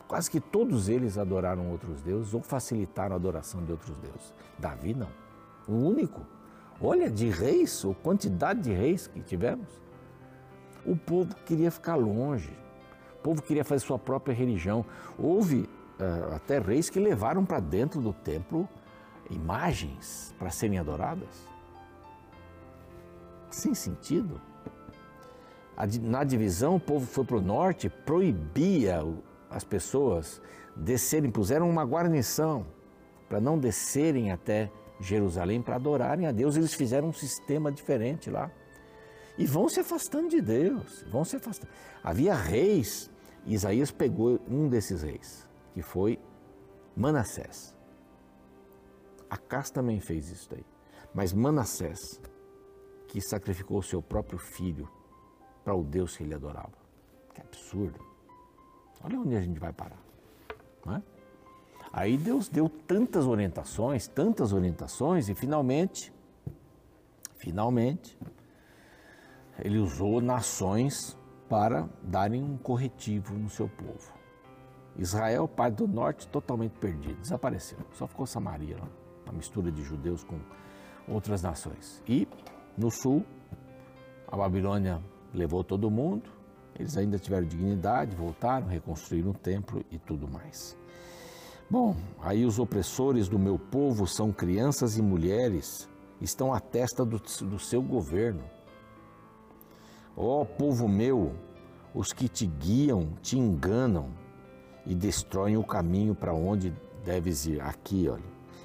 Quase 0.07 0.31
que 0.31 0.39
todos 0.39 0.88
eles 0.88 1.17
adoraram 1.17 1.69
outros 1.71 2.01
deuses 2.01 2.33
ou 2.33 2.41
facilitaram 2.41 3.13
a 3.13 3.15
adoração 3.17 3.65
de 3.65 3.71
outros 3.74 3.98
deuses. 3.98 4.33
Davi 4.57 4.93
não. 4.93 5.09
O 5.67 5.74
único. 5.74 6.25
Olha, 6.81 7.12
de 7.12 7.29
reis, 7.29 7.83
a 7.86 7.93
quantidade 7.95 8.62
de 8.62 8.71
reis 8.71 9.07
que 9.07 9.19
tivemos. 9.19 9.88
O 10.89 10.96
povo 10.96 11.36
queria 11.46 11.69
ficar 11.69 11.96
longe. 11.96 12.51
O 13.19 13.22
povo 13.22 13.43
queria 13.43 13.63
fazer 13.63 13.86
sua 13.86 14.00
própria 14.00 14.34
religião. 14.34 14.84
Houve 15.19 15.69
uh, 16.00 16.34
até 16.34 16.58
reis 16.58 16.89
que 16.89 17.00
levaram 17.00 17.46
para 17.46 17.60
dentro 17.60 18.01
do 18.01 18.12
templo 18.12 18.67
imagens 19.29 20.34
para 20.39 20.50
serem 20.50 20.79
adoradas. 20.79 21.48
Sem 23.51 23.75
sentido. 23.75 24.41
Na 26.01 26.24
divisão, 26.24 26.75
o 26.75 26.79
povo 26.79 27.05
foi 27.05 27.24
para 27.24 27.38
o 27.38 27.41
norte, 27.41 27.88
proibia 27.88 29.01
as 29.50 29.63
pessoas 29.63 30.41
descerem, 30.75 31.29
puseram 31.29 31.69
uma 31.69 31.84
guarnição 31.84 32.65
para 33.29 33.39
não 33.39 33.60
descerem 33.60 34.31
até 34.31 34.72
Jerusalém 35.00 35.62
para 35.62 35.75
adorarem 35.75 36.25
a 36.25 36.31
Deus. 36.31 36.58
Eles 36.58 36.74
fizeram 36.74 37.10
um 37.10 37.13
sistema 37.13 37.72
diferente 37.72 38.29
lá. 38.31 38.51
E 39.39 39.46
vão 39.46 39.69
se 39.69 39.79
afastando 39.79 40.27
de 40.27 40.41
Deus, 40.41 41.05
vão 41.10 41.24
se 41.24 41.38
afastando. 41.38 41.72
Havia 42.03 42.36
reis, 42.36 43.10
Isaías 43.46 43.89
pegou 43.89 44.38
um 44.50 44.67
desses 44.67 45.01
reis 45.01 45.48
que 45.74 45.81
foi 45.81 46.19
Manassés. 46.93 47.74
Acas 49.29 49.69
também 49.69 50.01
fez 50.01 50.29
isso 50.29 50.50
daí. 50.50 50.65
Mas 51.13 51.31
Manassés, 51.31 52.19
que 53.08 53.22
sacrificou 53.22 53.79
o 53.79 53.84
seu 53.84 54.01
próprio 54.01 54.38
filho 54.38 54.89
para 55.63 55.74
o 55.74 55.86
Deus 55.86 56.17
que 56.17 56.24
ele 56.24 56.36
adorava. 56.36 56.77
Que 57.34 57.39
absurdo. 57.39 58.00
Olha 59.01 59.17
onde 59.22 59.38
a 59.38 59.41
gente 59.41 59.58
vai 59.58 59.72
parar. 59.72 60.03
É? 60.88 61.01
Aí 61.93 62.17
Deus 62.17 62.50
deu 62.50 62.67
tantas 62.67 63.25
orientações, 63.25 64.05
tantas 64.05 64.51
orientações, 64.51 65.29
e 65.29 65.34
finalmente, 65.34 66.12
finalmente, 67.38 68.17
ele 69.63 69.77
usou 69.77 70.21
nações 70.21 71.17
para 71.47 71.87
darem 72.03 72.43
um 72.43 72.57
corretivo 72.57 73.33
no 73.33 73.49
seu 73.49 73.67
povo. 73.67 74.13
Israel, 74.97 75.47
parte 75.47 75.75
do 75.75 75.87
norte, 75.87 76.27
totalmente 76.27 76.73
perdido, 76.73 77.19
desapareceu. 77.21 77.79
Só 77.93 78.05
ficou 78.07 78.25
Samaria 78.25 78.77
uma 79.25 79.33
mistura 79.33 79.71
de 79.71 79.83
judeus 79.83 80.23
com 80.23 80.39
outras 81.07 81.41
nações. 81.41 82.03
E 82.07 82.27
no 82.77 82.91
sul, 82.91 83.25
a 84.27 84.35
Babilônia 84.35 85.01
levou 85.33 85.63
todo 85.63 85.89
mundo, 85.89 86.29
eles 86.77 86.97
ainda 86.97 87.17
tiveram 87.17 87.47
dignidade, 87.47 88.15
voltaram, 88.15 88.67
reconstruíram 88.67 89.31
o 89.31 89.33
templo 89.33 89.83
e 89.91 89.97
tudo 89.97 90.27
mais. 90.27 90.77
Bom, 91.69 91.95
aí 92.21 92.45
os 92.45 92.57
opressores 92.57 93.27
do 93.27 93.37
meu 93.37 93.59
povo 93.59 94.07
são 94.07 94.31
crianças 94.31 94.97
e 94.97 95.01
mulheres, 95.01 95.87
estão 96.19 96.53
à 96.53 96.59
testa 96.59 97.05
do, 97.05 97.19
do 97.19 97.59
seu 97.59 97.81
governo. 97.81 98.43
Ó 100.21 100.43
povo 100.43 100.85
meu, 100.85 101.33
os 101.95 102.11
que 102.11 102.27
te 102.27 102.45
guiam 102.45 103.13
te 103.21 103.39
enganam, 103.39 104.11
e 104.89 104.95
destroem 104.95 105.55
o 105.55 105.63
caminho 105.63 106.15
para 106.15 106.33
onde 106.33 106.73
deves 107.05 107.45
ir. 107.45 107.61
Aqui, 107.61 108.09
olha, 108.09 108.23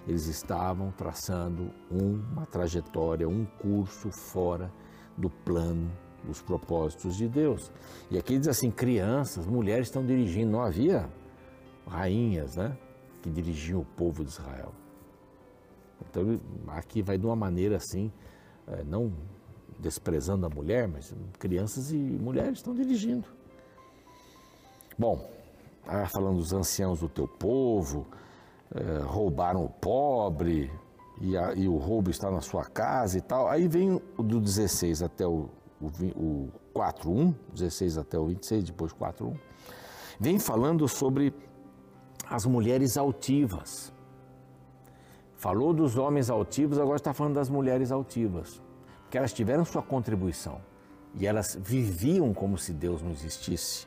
eles 0.08 0.26
estavam 0.26 0.90
traçando 0.90 1.70
uma 1.90 2.46
trajetória, 2.46 3.28
um 3.28 3.44
curso 3.44 4.10
fora 4.10 4.72
do 5.16 5.28
plano, 5.28 5.90
dos 6.24 6.40
propósitos 6.40 7.16
de 7.16 7.28
Deus. 7.28 7.70
E 8.10 8.18
aqui 8.18 8.38
diz 8.38 8.48
assim: 8.48 8.70
crianças, 8.70 9.46
mulheres 9.46 9.88
estão 9.88 10.04
dirigindo, 10.04 10.50
não 10.50 10.62
havia 10.62 11.08
rainhas, 11.86 12.56
né? 12.56 12.76
Que 13.22 13.30
dirigiam 13.30 13.80
o 13.80 13.84
povo 13.84 14.24
de 14.24 14.30
Israel. 14.30 14.72
Então, 16.08 16.40
aqui 16.68 17.02
vai 17.02 17.18
de 17.18 17.26
uma 17.26 17.36
maneira 17.36 17.76
assim, 17.76 18.10
é, 18.66 18.82
não 18.82 19.12
desprezando 19.84 20.46
a 20.46 20.48
mulher, 20.48 20.88
mas 20.88 21.14
crianças 21.38 21.92
e 21.92 21.96
mulheres 21.96 22.58
estão 22.58 22.74
dirigindo. 22.74 23.26
Bom, 24.98 25.30
ah, 25.86 26.06
falando 26.06 26.38
dos 26.38 26.54
anciãos 26.54 27.00
do 27.00 27.08
teu 27.08 27.28
povo, 27.28 28.06
eh, 28.74 29.02
roubaram 29.04 29.62
o 29.62 29.68
pobre, 29.68 30.70
e, 31.20 31.36
a, 31.36 31.52
e, 31.54 31.68
o 31.68 31.76
roubo 31.76 32.10
está 32.10 32.30
na 32.30 32.40
sua 32.40 32.64
casa 32.64 33.18
e 33.18 33.20
tal. 33.20 33.46
Aí 33.48 33.68
vem 33.68 34.00
o 34.16 34.22
do 34.22 34.40
16 34.40 35.02
até 35.02 35.26
o, 35.26 35.50
o, 35.80 35.86
o 36.16 36.48
4.1, 36.74 37.34
16 37.52 37.98
até 37.98 38.18
o 38.18 38.26
26, 38.26 38.64
depois 38.64 38.92
4.1, 38.92 39.36
vem 40.18 40.38
falando 40.38 40.88
sobre 40.88 41.34
as 42.28 42.46
mulheres 42.46 42.96
altivas. 42.96 43.92
Falou 45.36 45.74
dos 45.74 45.98
homens 45.98 46.30
altivos, 46.30 46.78
agora 46.78 46.96
está 46.96 47.12
falando 47.12 47.34
das 47.34 47.50
mulheres 47.50 47.92
altivas, 47.92 48.62
porque 49.14 49.18
elas 49.18 49.32
tiveram 49.32 49.64
sua 49.64 49.80
contribuição 49.80 50.60
e 51.14 51.24
elas 51.24 51.56
viviam 51.62 52.34
como 52.34 52.58
se 52.58 52.72
Deus 52.72 53.00
não 53.00 53.12
existisse. 53.12 53.86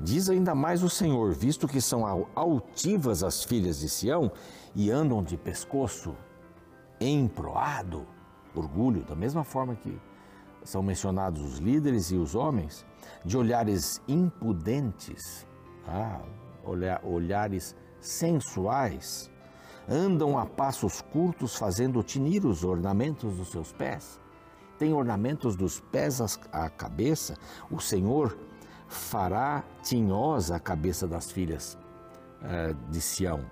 Diz 0.00 0.28
ainda 0.28 0.52
mais 0.52 0.82
o 0.82 0.90
Senhor, 0.90 1.32
visto 1.32 1.68
que 1.68 1.80
são 1.80 2.28
altivas 2.34 3.22
as 3.22 3.44
filhas 3.44 3.78
de 3.78 3.88
Sião 3.88 4.32
e 4.74 4.90
andam 4.90 5.22
de 5.22 5.36
pescoço 5.36 6.12
emproado, 7.00 8.04
orgulho, 8.52 9.04
da 9.04 9.14
mesma 9.14 9.44
forma 9.44 9.76
que 9.76 9.96
são 10.64 10.82
mencionados 10.82 11.40
os 11.40 11.58
líderes 11.60 12.10
e 12.10 12.16
os 12.16 12.34
homens, 12.34 12.84
de 13.24 13.38
olhares 13.38 14.02
impudentes, 14.08 15.46
ah, 15.86 16.20
olhares 17.04 17.76
sensuais, 18.00 19.30
andam 19.88 20.36
a 20.36 20.44
passos 20.44 21.00
curtos 21.00 21.54
fazendo 21.54 22.02
tinir 22.02 22.44
os 22.44 22.64
ornamentos 22.64 23.36
dos 23.36 23.52
seus 23.52 23.72
pés. 23.72 24.20
Tem 24.78 24.92
ornamentos 24.92 25.56
dos 25.56 25.80
pés 25.80 26.20
à 26.52 26.70
cabeça, 26.70 27.36
o 27.70 27.80
Senhor 27.80 28.38
fará 28.86 29.64
tinhosa 29.82 30.56
a 30.56 30.60
cabeça 30.60 31.06
das 31.06 31.30
filhas 31.30 31.76
uh, 32.42 32.74
de 32.90 33.00
Sião. 33.00 33.44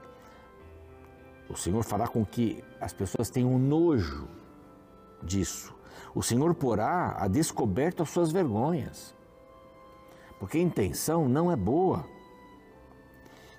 O 1.49 1.57
Senhor 1.57 1.83
fará 1.85 2.07
com 2.09 2.25
que 2.25 2.63
as 2.81 2.93
pessoas 2.93 3.29
tenham 3.29 3.59
nojo 3.59 4.29
disso. 5.23 5.75
O 6.15 6.23
Senhor 6.23 6.55
porá 6.55 7.17
a 7.19 7.29
descoberto 7.29 8.03
as 8.03 8.11
suas 8.11 8.33
vergonhas, 8.33 9.15
porque 10.39 10.59
a 10.59 10.63
intenção 10.63 11.29
não 11.29 11.51
é 11.51 11.57
boa. 11.57 12.05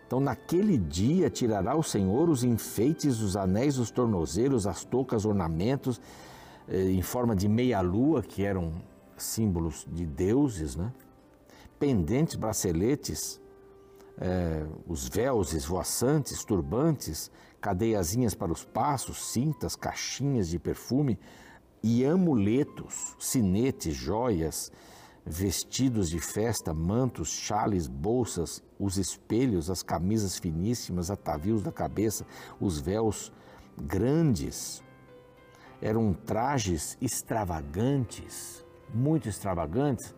Então, 0.05 0.19
naquele 0.21 0.77
dia, 0.77 1.29
tirará 1.29 1.75
o 1.75 1.83
Senhor 1.83 2.29
os 2.29 2.43
enfeites, 2.43 3.19
os 3.19 3.36
anéis, 3.36 3.77
os 3.77 3.91
tornozeiros, 3.91 4.65
as 4.65 4.86
toucas, 4.86 5.25
ornamentos, 5.25 6.00
eh, 6.00 6.37
em 6.69 7.01
forma 7.01 7.36
de 7.36 7.47
meia-lua, 7.47 8.21
que 8.21 8.43
eram 8.43 8.74
símbolos 9.17 9.86
de 9.89 10.05
deuses, 10.05 10.75
né? 10.75 10.91
pendentes, 11.79 12.36
braceletes, 12.36 13.39
eh, 14.19 14.65
os 14.88 15.07
véus 15.07 15.53
esvoaçantes, 15.53 16.43
turbantes, 16.43 17.31
cadeiazinhas 17.62 18.33
para 18.33 18.51
os 18.51 18.63
passos, 18.63 19.31
cintas, 19.31 19.75
caixinhas 19.75 20.47
de 20.47 20.59
perfume 20.59 21.19
e 21.83 22.05
amuletos, 22.05 23.15
sinetes, 23.19 23.95
joias, 23.95 24.71
vestidos 25.25 26.09
de 26.09 26.19
festa, 26.19 26.74
mantos, 26.74 27.29
chales, 27.29 27.88
bolsas, 27.88 28.63
os 28.79 28.97
espelhos, 28.97 29.69
as 29.69 29.83
camisas 29.83 30.38
finíssimas, 30.38 31.12
atavios 31.12 31.62
da 31.62 31.71
cabeça, 31.71 32.25
os 32.60 32.80
véus 32.80 33.32
grandes. 33.77 34.82
Eram 35.82 36.13
trajes 36.13 36.98
extravagantes, 37.02 38.66
muito 38.94 39.30
extravagantes. 39.30 40.16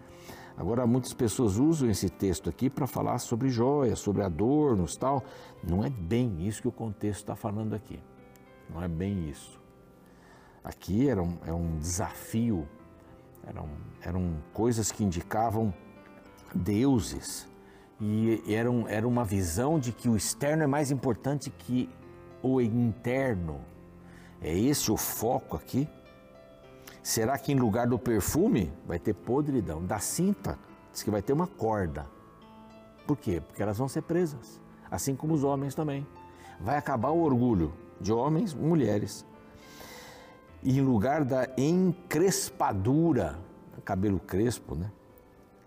Agora, 0.58 0.86
muitas 0.86 1.14
pessoas 1.14 1.58
usam 1.58 1.90
esse 1.90 2.10
texto 2.10 2.50
aqui 2.50 2.70
para 2.70 2.86
falar 2.86 3.18
sobre 3.20 3.50
joias, 3.50 4.00
sobre 4.00 4.24
adornos 4.24 4.98
tal. 4.98 5.24
Não 5.64 5.84
é 5.84 5.90
bem 5.90 6.46
isso 6.46 6.62
que 6.62 6.68
o 6.68 6.72
contexto 6.72 7.22
está 7.22 7.36
falando 7.36 7.74
aqui. 7.74 8.00
Não 8.70 8.84
é 8.84 8.88
bem 8.88 9.30
isso. 9.30 9.60
Aqui 10.64 11.10
era 11.10 11.22
um, 11.22 11.38
é 11.46 11.54
um 11.54 11.78
desafio 11.78 12.68
eram, 13.48 13.70
eram 14.02 14.44
coisas 14.54 14.92
que 14.92 15.04
indicavam 15.04 15.74
deuses 16.54 17.48
e 18.00 18.42
era 18.48 19.08
uma 19.08 19.26
visão 19.26 19.80
de 19.80 19.92
que 19.92 20.08
o 20.08 20.16
externo 20.16 20.64
é 20.64 20.68
mais 20.68 20.90
importante 20.92 21.50
que 21.50 21.90
o 22.42 22.62
interno. 22.62 23.60
É 24.42 24.58
esse 24.58 24.92
o 24.92 24.98
foco 24.98 25.56
aqui? 25.56 25.88
Será 27.04 27.38
que 27.38 27.52
em 27.52 27.56
lugar 27.56 27.88
do 27.88 27.98
perfume 27.98 28.72
vai 28.86 29.00
ter 29.00 29.14
podridão? 29.14 29.86
Da 29.86 30.00
cinta, 30.00 30.58
diz 30.92 31.04
que 31.04 31.12
vai 31.12 31.22
ter 31.22 31.34
uma 31.34 31.48
corda. 31.48 32.08
Por 33.08 33.18
quê? 33.18 33.42
Porque 33.42 33.62
elas 33.62 33.78
vão 33.78 33.88
ser 33.88 34.04
presas, 34.04 34.62
assim 34.90 35.16
como 35.16 35.34
os 35.34 35.44
homens 35.44 35.74
também. 35.74 36.06
Vai 36.60 36.78
acabar 36.78 37.10
o 37.10 37.22
orgulho 37.22 37.74
de 38.00 38.14
homens, 38.14 38.54
mulheres, 38.54 39.26
e 40.62 40.78
em 40.78 40.82
lugar 40.82 41.24
da 41.24 41.48
encrespadura, 41.58 43.40
cabelo 43.86 44.20
crespo, 44.20 44.76
né? 44.76 44.92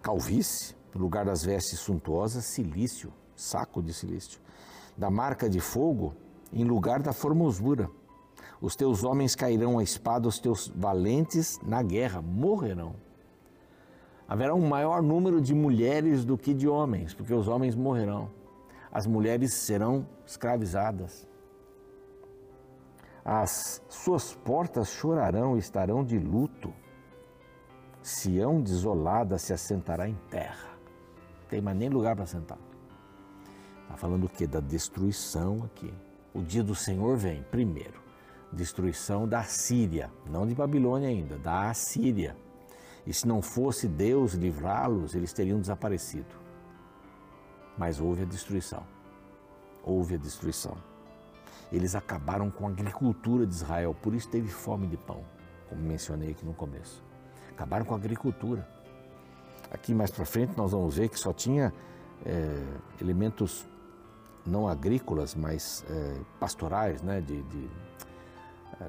calvície, 0.03 0.75
no 0.95 1.01
lugar 1.01 1.25
das 1.25 1.45
vestes 1.45 1.79
suntuosas, 1.79 2.45
silício, 2.45 3.13
saco 3.35 3.83
de 3.83 3.95
silício. 3.95 4.39
Da 4.97 5.11
marca 5.11 5.49
de 5.49 5.61
fogo, 5.61 6.15
em 6.53 6.65
lugar 6.65 7.01
da 7.01 7.13
formosura. 7.13 7.91
Os 8.63 8.77
teus 8.77 9.03
homens 9.03 9.35
cairão 9.35 9.81
à 9.81 9.83
espada, 9.83 10.29
os 10.29 10.39
teus 10.39 10.69
valentes 10.69 11.59
na 11.65 11.83
guerra 11.83 12.23
morrerão. 12.23 12.95
Haverá 14.29 14.55
um 14.55 14.69
maior 14.69 15.03
número 15.03 15.41
de 15.41 15.53
mulheres 15.53 16.25
do 16.25 16.39
que 16.39 16.55
de 16.55 16.69
homens, 16.69 17.13
porque 17.13 17.35
os 17.35 17.49
homens 17.49 17.75
morrerão. 17.75 18.31
As 18.93 19.05
mulheres 19.05 19.53
serão 19.53 20.07
escravizadas. 20.25 21.27
As 23.25 23.83
suas 23.89 24.33
portas 24.33 24.91
chorarão 24.91 25.57
e 25.57 25.59
estarão 25.59 26.05
de 26.05 26.17
luto. 26.21 26.73
Sião 28.01 28.61
desolada 28.61 29.39
se 29.39 29.53
assentará 29.53 30.09
em 30.09 30.17
terra. 30.31 30.71
Não 31.41 31.49
tem 31.49 31.61
mais 31.61 31.77
nem 31.77 31.89
lugar 31.89 32.15
para 32.15 32.27
sentar. 32.27 32.59
Está 33.83 33.97
falando 33.97 34.25
o 34.25 34.29
que? 34.29 34.47
Da 34.47 34.61
destruição 34.61 35.65
aqui. 35.65 35.93
O 36.33 36.43
dia 36.43 36.63
do 36.63 36.77
Senhor 36.77 37.17
vem, 37.17 37.43
primeiro. 37.51 38.02
Destruição 38.53 39.27
da 39.27 39.43
Síria, 39.43 40.11
não 40.27 40.47
de 40.47 40.55
Babilônia 40.55 41.09
ainda, 41.09 41.39
da 41.39 41.71
Assíria. 41.71 42.37
E 43.07 43.13
se 43.13 43.27
não 43.27 43.41
fosse 43.41 43.89
Deus 43.89 44.35
livrá-los, 44.35 45.15
eles 45.15 45.33
teriam 45.33 45.61
desaparecido. 45.61 46.35
Mas 47.77 48.01
houve 48.01 48.23
a 48.23 48.27
destruição. 48.27 48.85
Houve 49.83 50.15
a 50.15 50.19
destruição. 50.19 50.77
Eles 51.73 51.95
acabaram 51.95 52.51
com 52.51 52.67
a 52.67 52.71
agricultura 52.71 53.47
de 53.47 53.55
Israel, 53.55 53.97
por 54.03 54.15
isso 54.15 54.29
teve 54.29 54.49
fome 54.49 54.87
de 54.87 54.97
pão, 54.97 55.25
como 55.69 55.81
mencionei 55.81 56.33
aqui 56.33 56.45
no 56.45 56.53
começo. 56.53 57.03
Acabaram 57.51 57.87
com 57.87 57.95
a 57.95 57.97
agricultura. 57.97 58.69
Aqui 59.71 59.95
mais 59.95 60.11
para 60.11 60.27
frente 60.27 60.53
nós 60.57 60.73
vamos 60.73 60.97
ver 60.97 61.09
que 61.09 61.19
só 61.19 61.33
tinha 61.33 61.73
é, 62.27 62.63
elementos 63.01 63.67
não 64.45 64.69
agrícolas, 64.69 65.35
mas 65.35 65.85
é, 65.89 66.21
pastorais, 66.39 67.01
né, 67.01 67.21
de, 67.21 67.43
de 67.43 67.71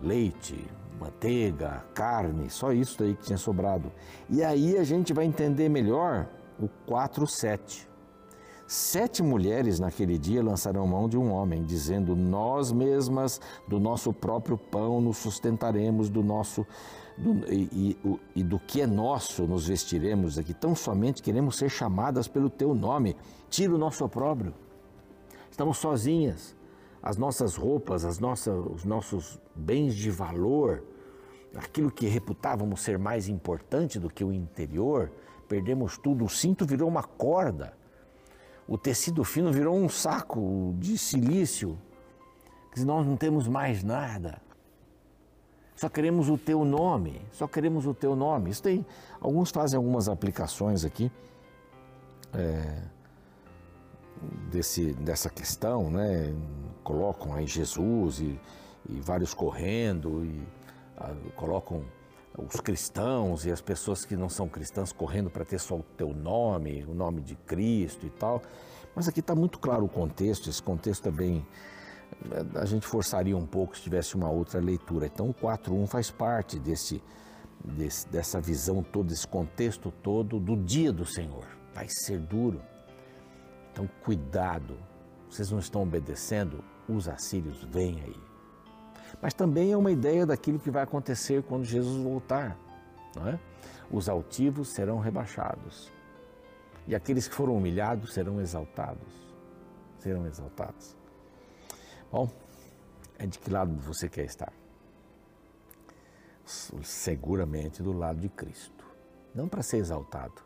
leite, 0.02 0.66
manteiga, 1.00 1.84
carne, 1.94 2.50
só 2.50 2.72
isso 2.72 2.98
daí 3.00 3.16
que 3.16 3.24
tinha 3.24 3.38
sobrado. 3.38 3.92
E 4.30 4.44
aí 4.44 4.78
a 4.78 4.84
gente 4.84 5.14
vai 5.14 5.26
entender 5.26 5.70
melhor 5.70 6.28
o 6.60 6.70
4,7. 6.90 7.88
Sete 8.66 9.22
mulheres 9.22 9.80
naquele 9.80 10.18
dia 10.18 10.42
lançarão 10.42 10.88
mão 10.88 11.10
de 11.10 11.18
um 11.18 11.32
homem, 11.32 11.64
dizendo: 11.64 12.16
Nós 12.16 12.72
mesmas 12.72 13.40
do 13.68 13.80
nosso 13.80 14.14
próprio 14.14 14.58
pão 14.58 15.02
nos 15.02 15.18
sustentaremos, 15.18 16.10
do 16.10 16.24
nosso 16.24 16.66
do, 17.18 17.46
e, 17.52 17.98
e, 18.04 18.20
e, 18.38 18.44
do 18.44 18.58
que 18.58 18.82
é 18.82 18.88
nosso 18.88 19.46
nos 19.46 19.68
vestiremos 19.68 20.38
aqui. 20.38 20.54
Tão 20.54 20.76
somente 20.76 21.22
queremos 21.22 21.58
ser 21.58 21.70
chamadas 21.70 22.28
pelo 22.28 22.50
teu 22.50 22.74
nome. 22.74 23.16
Tira 23.50 23.76
o 23.76 23.78
nosso 23.78 24.04
opróbrio. 24.06 24.54
Estamos 25.52 25.78
sozinhas. 25.78 26.56
As 27.02 27.18
nossas 27.18 27.56
roupas, 27.56 28.06
as 28.06 28.18
nossas, 28.18 28.66
os 28.74 28.86
nossos 28.86 29.38
bens 29.56 29.96
de 29.96 30.10
valor, 30.10 30.84
aquilo 31.56 31.92
que 31.92 32.08
reputávamos 32.08 32.82
ser 32.82 32.98
mais 32.98 33.28
importante 33.28 34.00
do 34.00 34.10
que 34.10 34.24
o 34.24 34.32
interior, 34.32 35.12
perdemos 35.48 35.98
tudo. 35.98 36.26
O 36.26 36.30
cinto 36.30 36.66
virou 36.66 36.88
uma 36.88 37.04
corda 37.04 37.74
o 38.68 38.78
tecido 38.78 39.24
fino 39.24 39.52
virou 39.52 39.76
um 39.76 39.90
saco 39.90 40.74
de 40.80 40.98
silício, 40.98 41.78
que 42.72 42.84
nós 42.84 43.06
não 43.06 43.18
temos 43.18 43.48
mais 43.48 43.84
nada. 43.84 44.42
Só 45.76 45.90
queremos 45.90 46.30
o 46.30 46.38
teu 46.38 46.64
nome, 46.64 47.22
só 47.32 47.48
queremos 47.48 47.86
o 47.86 47.94
teu 47.94 48.16
nome. 48.16 48.52
Isso 48.52 48.64
tem, 48.64 48.86
alguns 49.20 49.52
fazem 49.52 49.78
algumas 49.78 50.08
aplicações 50.08 50.86
aqui 50.86 51.12
é, 52.34 52.82
desse, 54.50 54.94
dessa 54.94 55.30
questão, 55.30 55.90
né? 55.90 56.34
Colocam 56.84 57.34
aí 57.34 57.46
Jesus 57.46 58.20
e, 58.22 58.40
e 58.90 59.00
vários 59.00 59.34
correndo 59.34 60.26
e 60.26 60.42
ah, 60.98 61.14
colocam 61.36 61.84
os 62.38 62.60
cristãos 62.60 63.46
e 63.46 63.52
as 63.52 63.62
pessoas 63.62 64.06
que 64.06 64.16
não 64.16 64.30
são 64.30 64.48
cristãs 64.48 64.92
correndo 64.92 65.30
para 65.30 65.46
ter 65.46 65.60
só 65.60 65.76
o 65.76 65.86
teu 65.96 66.14
nome, 66.14 66.84
o 66.88 66.94
nome 66.94 67.22
de 67.22 67.36
Cristo 67.36 68.06
e 68.06 68.10
tal. 68.10 68.42
Mas 68.96 69.08
aqui 69.08 69.20
está 69.20 69.36
muito 69.36 69.60
claro 69.60 69.86
o 69.86 69.90
contexto, 69.90 70.50
esse 70.50 70.62
contexto 70.62 71.08
é 71.08 71.12
bem, 71.12 71.46
a 72.56 72.66
gente 72.66 72.86
forçaria 72.86 73.36
um 73.36 73.46
pouco 73.46 73.76
se 73.76 73.84
tivesse 73.84 74.16
uma 74.16 74.30
outra 74.30 74.60
leitura. 74.60 75.06
Então 75.06 75.30
o 75.30 75.34
4.1 75.34 75.88
faz 75.88 76.12
parte 76.12 76.60
desse, 76.60 77.02
desse, 77.64 78.08
dessa 78.10 78.42
visão 78.42 78.84
todo, 78.84 79.08
desse 79.08 79.28
contexto 79.28 79.92
todo 80.04 80.40
do 80.40 80.56
dia 80.56 80.92
do 80.92 81.06
Senhor. 81.06 81.46
Vai 81.74 81.88
ser 81.90 82.20
duro. 82.20 82.62
Então 83.72 83.90
cuidado, 84.04 84.78
vocês 85.30 85.50
não 85.52 85.60
estão 85.60 85.82
obedecendo, 85.82 86.64
os 86.88 87.08
assírios 87.08 87.64
vêm 87.64 88.02
aí. 88.02 88.33
Mas 89.22 89.34
também 89.34 89.72
é 89.72 89.78
uma 89.78 89.92
ideia 89.92 90.26
daquilo 90.26 90.60
que 90.60 90.70
vai 90.70 90.84
acontecer 90.84 91.44
quando 91.44 91.64
Jesus 91.64 92.02
voltar. 92.02 92.58
É? 93.28 93.40
Os 93.92 94.10
altivos 94.10 94.70
serão 94.70 95.00
rebaixados 95.00 95.92
e 96.88 96.96
aqueles 96.96 97.28
que 97.28 97.36
foram 97.36 97.56
humilhados 97.56 98.14
serão 98.14 98.42
exaltados. 98.42 99.14
Serão 100.00 100.26
exaltados. 100.26 100.96
Bom, 102.12 102.30
é 103.18 103.26
de 103.26 103.40
que 103.40 103.50
lado 103.50 103.74
você 103.78 104.10
quer 104.10 104.26
estar? 104.26 104.52
Seguramente 106.46 107.82
do 107.82 107.94
lado 107.94 108.20
de 108.20 108.28
Cristo. 108.28 108.84
Não 109.34 109.48
para 109.48 109.64
ser 109.64 109.78
exaltado, 109.78 110.42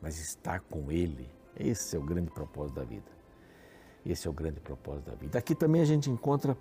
mas 0.00 0.18
estar 0.18 0.60
com 0.60 0.90
Ele. 0.90 1.30
Esse 1.54 1.96
é 1.96 1.98
o 1.98 2.02
grande 2.02 2.30
propósito 2.30 2.76
da 2.76 2.84
vida. 2.84 3.10
Esse 4.06 4.26
é 4.26 4.30
o 4.30 4.32
grande 4.32 4.60
propósito 4.60 5.10
da 5.10 5.16
vida. 5.16 5.38
Aqui 5.38 5.54
também 5.54 5.82
a 5.82 5.84
gente 5.84 6.10
encontra 6.10 6.56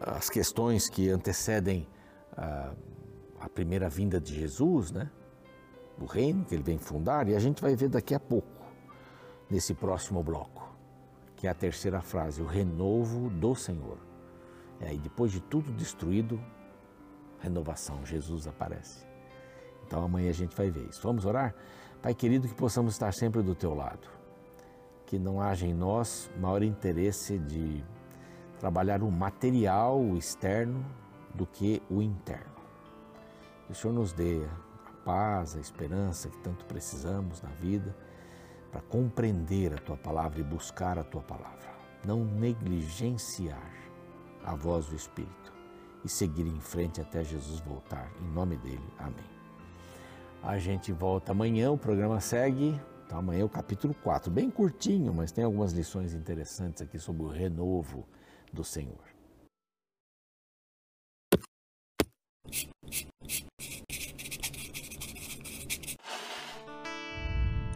as 0.00 0.30
questões 0.30 0.88
que 0.88 1.10
antecedem 1.10 1.86
ah, 2.36 2.72
a 3.40 3.48
primeira 3.48 3.88
vinda 3.88 4.20
de 4.20 4.34
Jesus, 4.34 4.90
né? 4.90 5.10
Do 5.98 6.06
reino 6.06 6.44
que 6.44 6.54
ele 6.54 6.62
vem 6.62 6.78
fundar, 6.78 7.28
e 7.28 7.34
a 7.34 7.38
gente 7.38 7.60
vai 7.60 7.76
ver 7.76 7.88
daqui 7.88 8.14
a 8.14 8.20
pouco, 8.20 8.64
nesse 9.50 9.74
próximo 9.74 10.22
bloco 10.22 10.70
que 11.40 11.46
é 11.46 11.50
a 11.50 11.54
terceira 11.54 12.02
frase, 12.02 12.42
o 12.42 12.44
renovo 12.44 13.30
do 13.30 13.54
Senhor. 13.54 13.96
E 14.78 14.84
aí, 14.84 14.98
depois 14.98 15.32
de 15.32 15.40
tudo 15.40 15.72
destruído, 15.72 16.38
renovação, 17.38 18.04
Jesus 18.04 18.46
aparece. 18.46 19.06
Então 19.86 20.04
amanhã 20.04 20.28
a 20.28 20.34
gente 20.34 20.54
vai 20.54 20.70
ver 20.70 20.86
isso. 20.90 21.00
Vamos 21.02 21.24
orar? 21.24 21.54
Pai 22.02 22.14
querido, 22.14 22.46
que 22.46 22.54
possamos 22.54 22.92
estar 22.92 23.14
sempre 23.14 23.42
do 23.42 23.54
teu 23.54 23.72
lado. 23.72 24.06
Que 25.06 25.18
não 25.18 25.40
haja 25.40 25.66
em 25.66 25.72
nós 25.72 26.30
maior 26.38 26.62
interesse 26.62 27.38
de 27.38 27.82
trabalhar 28.60 29.02
o 29.02 29.10
material, 29.10 29.98
o 29.98 30.18
externo, 30.18 30.84
do 31.34 31.46
que 31.46 31.82
o 31.90 32.02
interno. 32.02 32.60
Que 33.64 33.72
o 33.72 33.74
Senhor 33.74 33.94
nos 33.94 34.12
dê 34.12 34.44
a 34.86 34.92
paz, 35.02 35.56
a 35.56 35.60
esperança 35.60 36.28
que 36.28 36.36
tanto 36.38 36.66
precisamos 36.66 37.40
na 37.40 37.48
vida 37.48 37.96
para 38.70 38.82
compreender 38.82 39.72
a 39.72 39.78
tua 39.78 39.96
palavra 39.96 40.40
e 40.40 40.44
buscar 40.44 40.98
a 40.98 41.02
tua 41.02 41.22
palavra. 41.22 41.70
Não 42.04 42.22
negligenciar 42.22 43.72
a 44.44 44.54
voz 44.54 44.86
do 44.86 44.94
Espírito 44.94 45.52
e 46.04 46.08
seguir 46.08 46.46
em 46.46 46.60
frente 46.60 47.00
até 47.00 47.24
Jesus 47.24 47.60
voltar. 47.60 48.10
Em 48.20 48.30
nome 48.30 48.56
dele, 48.58 48.88
amém. 48.98 49.24
A 50.42 50.58
gente 50.58 50.92
volta 50.92 51.32
amanhã, 51.32 51.70
o 51.70 51.78
programa 51.78 52.20
segue. 52.20 52.78
Então, 53.06 53.18
amanhã 53.18 53.40
é 53.40 53.44
o 53.44 53.48
capítulo 53.48 53.94
4, 54.02 54.30
bem 54.30 54.50
curtinho, 54.50 55.12
mas 55.12 55.32
tem 55.32 55.44
algumas 55.44 55.72
lições 55.72 56.14
interessantes 56.14 56.80
aqui 56.82 56.98
sobre 56.98 57.22
o 57.22 57.28
renovo 57.28 58.06
do 58.52 58.64
Senhor. 58.64 59.10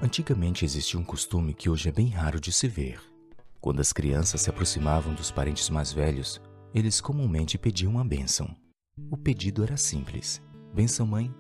Antigamente 0.03 0.65
existia 0.65 1.01
um 1.01 1.05
costume 1.05 1.55
que 1.55 1.71
hoje 1.71 1.89
é 1.89 1.93
bem 1.93 2.09
raro 2.09 2.39
de 2.39 2.53
se 2.53 2.69
ver. 2.69 3.01
Quando 3.61 3.81
as 3.81 3.93
crianças 3.93 4.43
se 4.43 4.51
aproximavam 4.51 5.15
dos 5.15 5.31
parentes 5.31 5.71
mais 5.71 5.93
velhos, 5.93 6.41
eles 6.75 7.01
comumente 7.01 7.57
pediam 7.57 7.93
uma 7.93 8.05
bênção. 8.05 8.55
O 9.11 9.17
pedido 9.17 9.63
era 9.63 9.77
simples: 9.77 10.43
benção 10.75 11.07
mãe, 11.07 11.35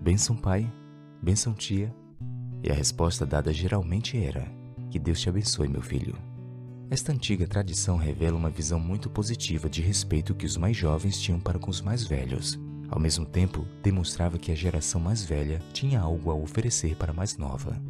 benção 0.00 0.34
pai, 0.34 0.72
benção 1.22 1.52
tia. 1.52 1.94
E 2.62 2.70
a 2.70 2.74
resposta 2.74 3.26
dada 3.26 3.52
geralmente 3.52 4.16
era: 4.16 4.50
que 4.90 4.98
Deus 4.98 5.20
te 5.20 5.28
abençoe, 5.28 5.68
meu 5.68 5.82
filho. 5.82 6.16
Esta 6.88 7.12
antiga 7.12 7.48
tradição 7.48 7.96
revela 7.96 8.36
uma 8.36 8.48
visão 8.48 8.78
muito 8.78 9.10
positiva 9.10 9.68
de 9.68 9.82
respeito 9.82 10.34
que 10.34 10.46
os 10.46 10.56
mais 10.56 10.76
jovens 10.76 11.20
tinham 11.20 11.40
para 11.40 11.58
com 11.58 11.68
os 11.70 11.80
mais 11.80 12.04
velhos. 12.04 12.58
Ao 12.88 13.00
mesmo 13.00 13.26
tempo, 13.26 13.66
demonstrava 13.82 14.38
que 14.38 14.52
a 14.52 14.54
geração 14.54 15.00
mais 15.00 15.24
velha 15.24 15.60
tinha 15.72 16.00
algo 16.00 16.30
a 16.30 16.34
oferecer 16.34 16.94
para 16.94 17.10
a 17.10 17.14
mais 17.14 17.36
nova. 17.36 17.82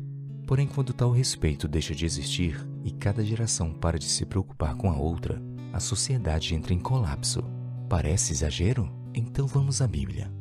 Porém, 0.47 0.67
quando 0.67 0.95
tal 0.95 1.11
respeito 1.11 1.69
deixa 1.69 1.95
de 1.95 2.07
existir 2.07 2.67
e 2.85 2.91
cada 2.91 3.23
geração 3.23 3.71
para 3.71 3.99
de 3.99 4.07
se 4.07 4.25
preocupar 4.25 4.75
com 4.77 4.91
a 4.91 4.97
outra, 4.97 5.43
a 5.75 5.81
sociedade 5.81 6.55
entra 6.55 6.73
em 6.73 6.79
colapso. 6.79 7.45
Parece 7.91 8.33
exagero? 8.33 8.91
Então 9.13 9.47
vamos 9.47 9.83
à 9.83 9.87
Bíblia. 9.87 10.33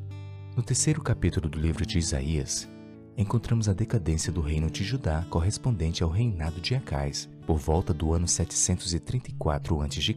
No 0.56 0.63
terceiro 0.63 1.02
capítulo 1.02 1.50
do 1.50 1.60
livro 1.60 1.86
de 1.86 1.98
Isaías, 1.98 2.70
encontramos 3.17 3.69
a 3.69 3.73
decadência 3.73 4.32
do 4.32 4.41
reino 4.41 4.69
de 4.69 4.84
Judá 4.84 5.25
correspondente 5.30 6.04
ao 6.04 6.10
reinado 6.10 6.60
de 6.60 6.75
Acais, 6.75 7.30
por 7.45 7.58
volta 7.58 7.93
do 7.93 8.13
ano 8.13 8.28
734 8.28 9.82
a.C. 9.82 10.15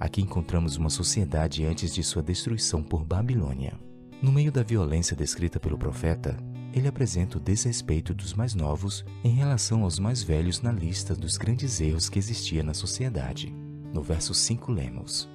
Aqui 0.00 0.20
encontramos 0.20 0.76
uma 0.76 0.90
sociedade 0.90 1.64
antes 1.64 1.94
de 1.94 2.02
sua 2.02 2.22
destruição 2.22 2.82
por 2.82 3.04
Babilônia. 3.04 3.78
No 4.20 4.32
meio 4.32 4.50
da 4.50 4.62
violência 4.62 5.16
descrita 5.16 5.60
pelo 5.60 5.78
profeta, 5.78 6.36
ele 6.72 6.88
apresenta 6.88 7.36
o 7.36 7.40
desrespeito 7.40 8.14
dos 8.14 8.34
mais 8.34 8.54
novos 8.54 9.04
em 9.22 9.34
relação 9.34 9.84
aos 9.84 9.98
mais 9.98 10.22
velhos 10.22 10.60
na 10.60 10.72
lista 10.72 11.14
dos 11.14 11.36
grandes 11.36 11.80
erros 11.80 12.08
que 12.08 12.18
existia 12.18 12.62
na 12.62 12.74
sociedade. 12.74 13.54
No 13.92 14.02
verso 14.02 14.32
5 14.32 14.72
lemos: 14.72 15.28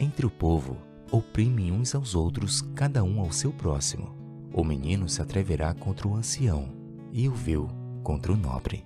Entre 0.00 0.24
o 0.24 0.30
povo, 0.30 0.78
oprimem 1.10 1.70
uns 1.70 1.94
aos 1.94 2.14
outros, 2.14 2.62
cada 2.74 3.04
um 3.04 3.20
ao 3.20 3.30
seu 3.30 3.52
próximo. 3.52 4.21
O 4.54 4.62
menino 4.62 5.08
se 5.08 5.22
atreverá 5.22 5.72
contra 5.72 6.06
o 6.06 6.14
ancião, 6.14 6.68
e 7.12 7.28
o 7.28 7.32
vil 7.32 7.68
contra 8.02 8.32
o 8.32 8.36
nobre. 8.36 8.84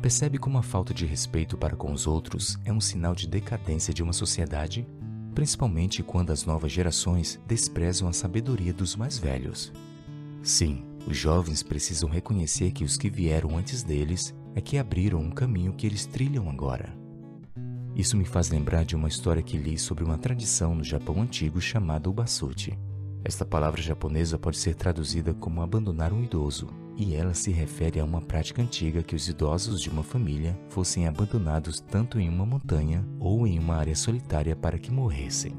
Percebe 0.00 0.38
como 0.38 0.58
a 0.58 0.62
falta 0.62 0.94
de 0.94 1.04
respeito 1.04 1.56
para 1.56 1.76
com 1.76 1.92
os 1.92 2.06
outros 2.06 2.58
é 2.64 2.72
um 2.72 2.80
sinal 2.80 3.14
de 3.14 3.28
decadência 3.28 3.92
de 3.92 4.02
uma 4.02 4.12
sociedade, 4.12 4.86
principalmente 5.34 6.02
quando 6.02 6.30
as 6.30 6.44
novas 6.44 6.72
gerações 6.72 7.40
desprezam 7.46 8.08
a 8.08 8.12
sabedoria 8.12 8.72
dos 8.72 8.96
mais 8.96 9.18
velhos. 9.18 9.72
Sim, 10.42 10.84
os 11.06 11.16
jovens 11.16 11.62
precisam 11.62 12.08
reconhecer 12.08 12.72
que 12.72 12.84
os 12.84 12.96
que 12.96 13.10
vieram 13.10 13.56
antes 13.56 13.82
deles 13.82 14.34
é 14.54 14.60
que 14.60 14.78
abriram 14.78 15.20
um 15.20 15.30
caminho 15.30 15.72
que 15.72 15.86
eles 15.86 16.06
trilham 16.06 16.48
agora. 16.48 16.94
Isso 17.94 18.16
me 18.16 18.24
faz 18.24 18.50
lembrar 18.50 18.84
de 18.84 18.96
uma 18.96 19.08
história 19.08 19.42
que 19.42 19.56
li 19.56 19.78
sobre 19.78 20.04
uma 20.04 20.18
tradição 20.18 20.74
no 20.74 20.84
Japão 20.84 21.20
antigo 21.20 21.60
chamada 21.60 22.08
Ubasuti. 22.08 22.78
Esta 23.24 23.42
palavra 23.42 23.80
japonesa 23.80 24.38
pode 24.38 24.58
ser 24.58 24.74
traduzida 24.74 25.32
como 25.32 25.62
abandonar 25.62 26.12
um 26.12 26.22
idoso, 26.22 26.68
e 26.94 27.14
ela 27.14 27.32
se 27.32 27.50
refere 27.50 27.98
a 27.98 28.04
uma 28.04 28.20
prática 28.20 28.60
antiga 28.60 29.02
que 29.02 29.16
os 29.16 29.26
idosos 29.26 29.80
de 29.80 29.88
uma 29.88 30.02
família 30.02 30.54
fossem 30.68 31.06
abandonados 31.06 31.80
tanto 31.80 32.20
em 32.20 32.28
uma 32.28 32.44
montanha 32.44 33.02
ou 33.18 33.46
em 33.46 33.58
uma 33.58 33.76
área 33.76 33.96
solitária 33.96 34.54
para 34.54 34.78
que 34.78 34.92
morressem. 34.92 35.56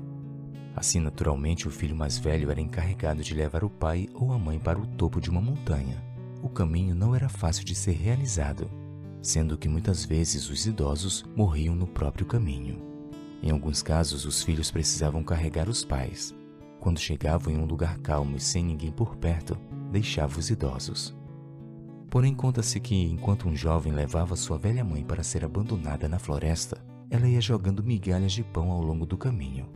Assim, 0.76 1.00
naturalmente, 1.00 1.68
o 1.68 1.72
filho 1.72 1.96
mais 1.96 2.20
velho 2.20 2.52
era 2.52 2.62
encarregado 2.62 3.24
de 3.24 3.34
levar 3.34 3.64
o 3.64 3.70
pai 3.70 4.08
ou 4.14 4.32
a 4.32 4.38
mãe 4.38 4.60
para 4.60 4.80
o 4.80 4.86
topo 4.86 5.20
de 5.20 5.32
uma 5.32 5.42
montanha. 5.42 6.04
O 6.44 6.50
caminho 6.50 6.94
não 6.94 7.16
era 7.16 7.30
fácil 7.30 7.66
de 7.66 7.74
ser 7.74 7.94
realizado, 7.94 8.70
sendo 9.24 9.58
que 9.58 9.68
muitas 9.68 10.06
vezes 10.06 10.52
os 10.52 10.68
idosos 10.68 11.26
morriam 11.36 11.74
no 11.74 11.88
próprio 11.88 12.28
caminho. 12.28 12.80
Em 13.42 13.50
alguns 13.50 13.82
casos, 13.82 14.24
os 14.24 14.44
filhos 14.44 14.70
precisavam 14.70 15.24
carregar 15.24 15.68
os 15.68 15.84
pais. 15.84 16.36
Quando 16.86 17.00
chegavam 17.00 17.52
em 17.52 17.58
um 17.58 17.66
lugar 17.66 17.98
calmo 17.98 18.38
e 18.38 18.40
sem 18.40 18.64
ninguém 18.64 18.92
por 18.92 19.16
perto, 19.16 19.58
deixavam 19.92 20.38
os 20.38 20.52
idosos. 20.52 21.18
Porém, 22.12 22.32
conta-se 22.36 22.80
que 22.80 22.96
enquanto 22.96 23.50
um 23.50 23.56
jovem 23.56 23.92
levava 23.92 24.36
sua 24.36 24.60
velha 24.60 24.84
mãe 24.84 25.04
para 25.04 25.24
ser 25.24 25.44
abandonada 25.44 26.08
na 26.08 26.20
floresta, 26.20 26.78
ela 27.10 27.28
ia 27.28 27.42
jogando 27.42 27.84
migalhas 27.84 28.34
de 28.34 28.44
pão 28.44 28.70
ao 28.70 28.84
longo 28.84 29.04
do 29.04 29.18
caminho. 29.18 29.68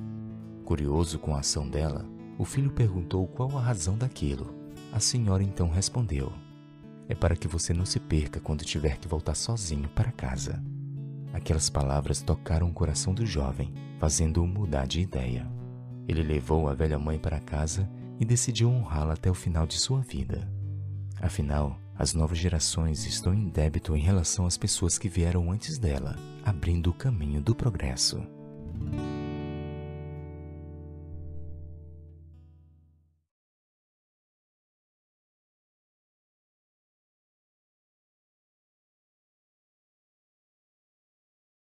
Curioso 0.64 1.18
com 1.18 1.34
a 1.34 1.40
ação 1.40 1.68
dela, 1.68 2.06
o 2.38 2.46
filho 2.46 2.70
perguntou 2.70 3.26
qual 3.26 3.58
a 3.58 3.62
razão 3.62 3.98
daquilo. 3.98 4.54
A 4.94 5.00
senhora 5.00 5.42
então 5.42 5.68
respondeu: 5.68 6.32
É 7.08 7.16
para 7.16 7.36
que 7.36 7.48
você 7.48 7.74
não 7.74 7.88
se 7.88 8.00
perca 8.00 8.40
quando 8.40 8.64
tiver 8.64 9.00
que 9.00 9.08
voltar 9.08 9.34
sozinho 9.34 9.90
para 9.90 10.12
casa. 10.12 10.64
Aquelas 11.34 11.72
palavras 11.72 12.22
tocaram 12.22 12.70
o 12.70 12.74
coração 12.74 13.16
do 13.16 13.26
jovem, 13.26 13.74
fazendo-o 13.98 14.46
mudar 14.46 14.86
de 14.86 15.02
ideia. 15.02 15.58
Ele 16.10 16.24
levou 16.24 16.68
a 16.68 16.74
velha 16.74 16.98
mãe 16.98 17.20
para 17.20 17.40
casa 17.40 17.88
e 18.20 18.26
decidiu 18.26 18.68
honrá-la 18.68 19.14
até 19.14 19.30
o 19.30 19.36
final 19.36 19.68
de 19.68 19.78
sua 19.78 20.02
vida. 20.02 20.52
Afinal, 21.22 21.80
as 21.96 22.16
novas 22.16 22.40
gerações 22.40 23.06
estão 23.06 23.32
em 23.32 23.48
débito 23.48 23.96
em 23.96 24.00
relação 24.00 24.48
às 24.48 24.58
pessoas 24.58 24.98
que 24.98 25.08
vieram 25.08 25.52
antes 25.52 25.78
dela, 25.78 26.16
abrindo 26.44 26.90
o 26.90 26.94
caminho 26.94 27.40
do 27.40 27.54
progresso. 27.54 28.24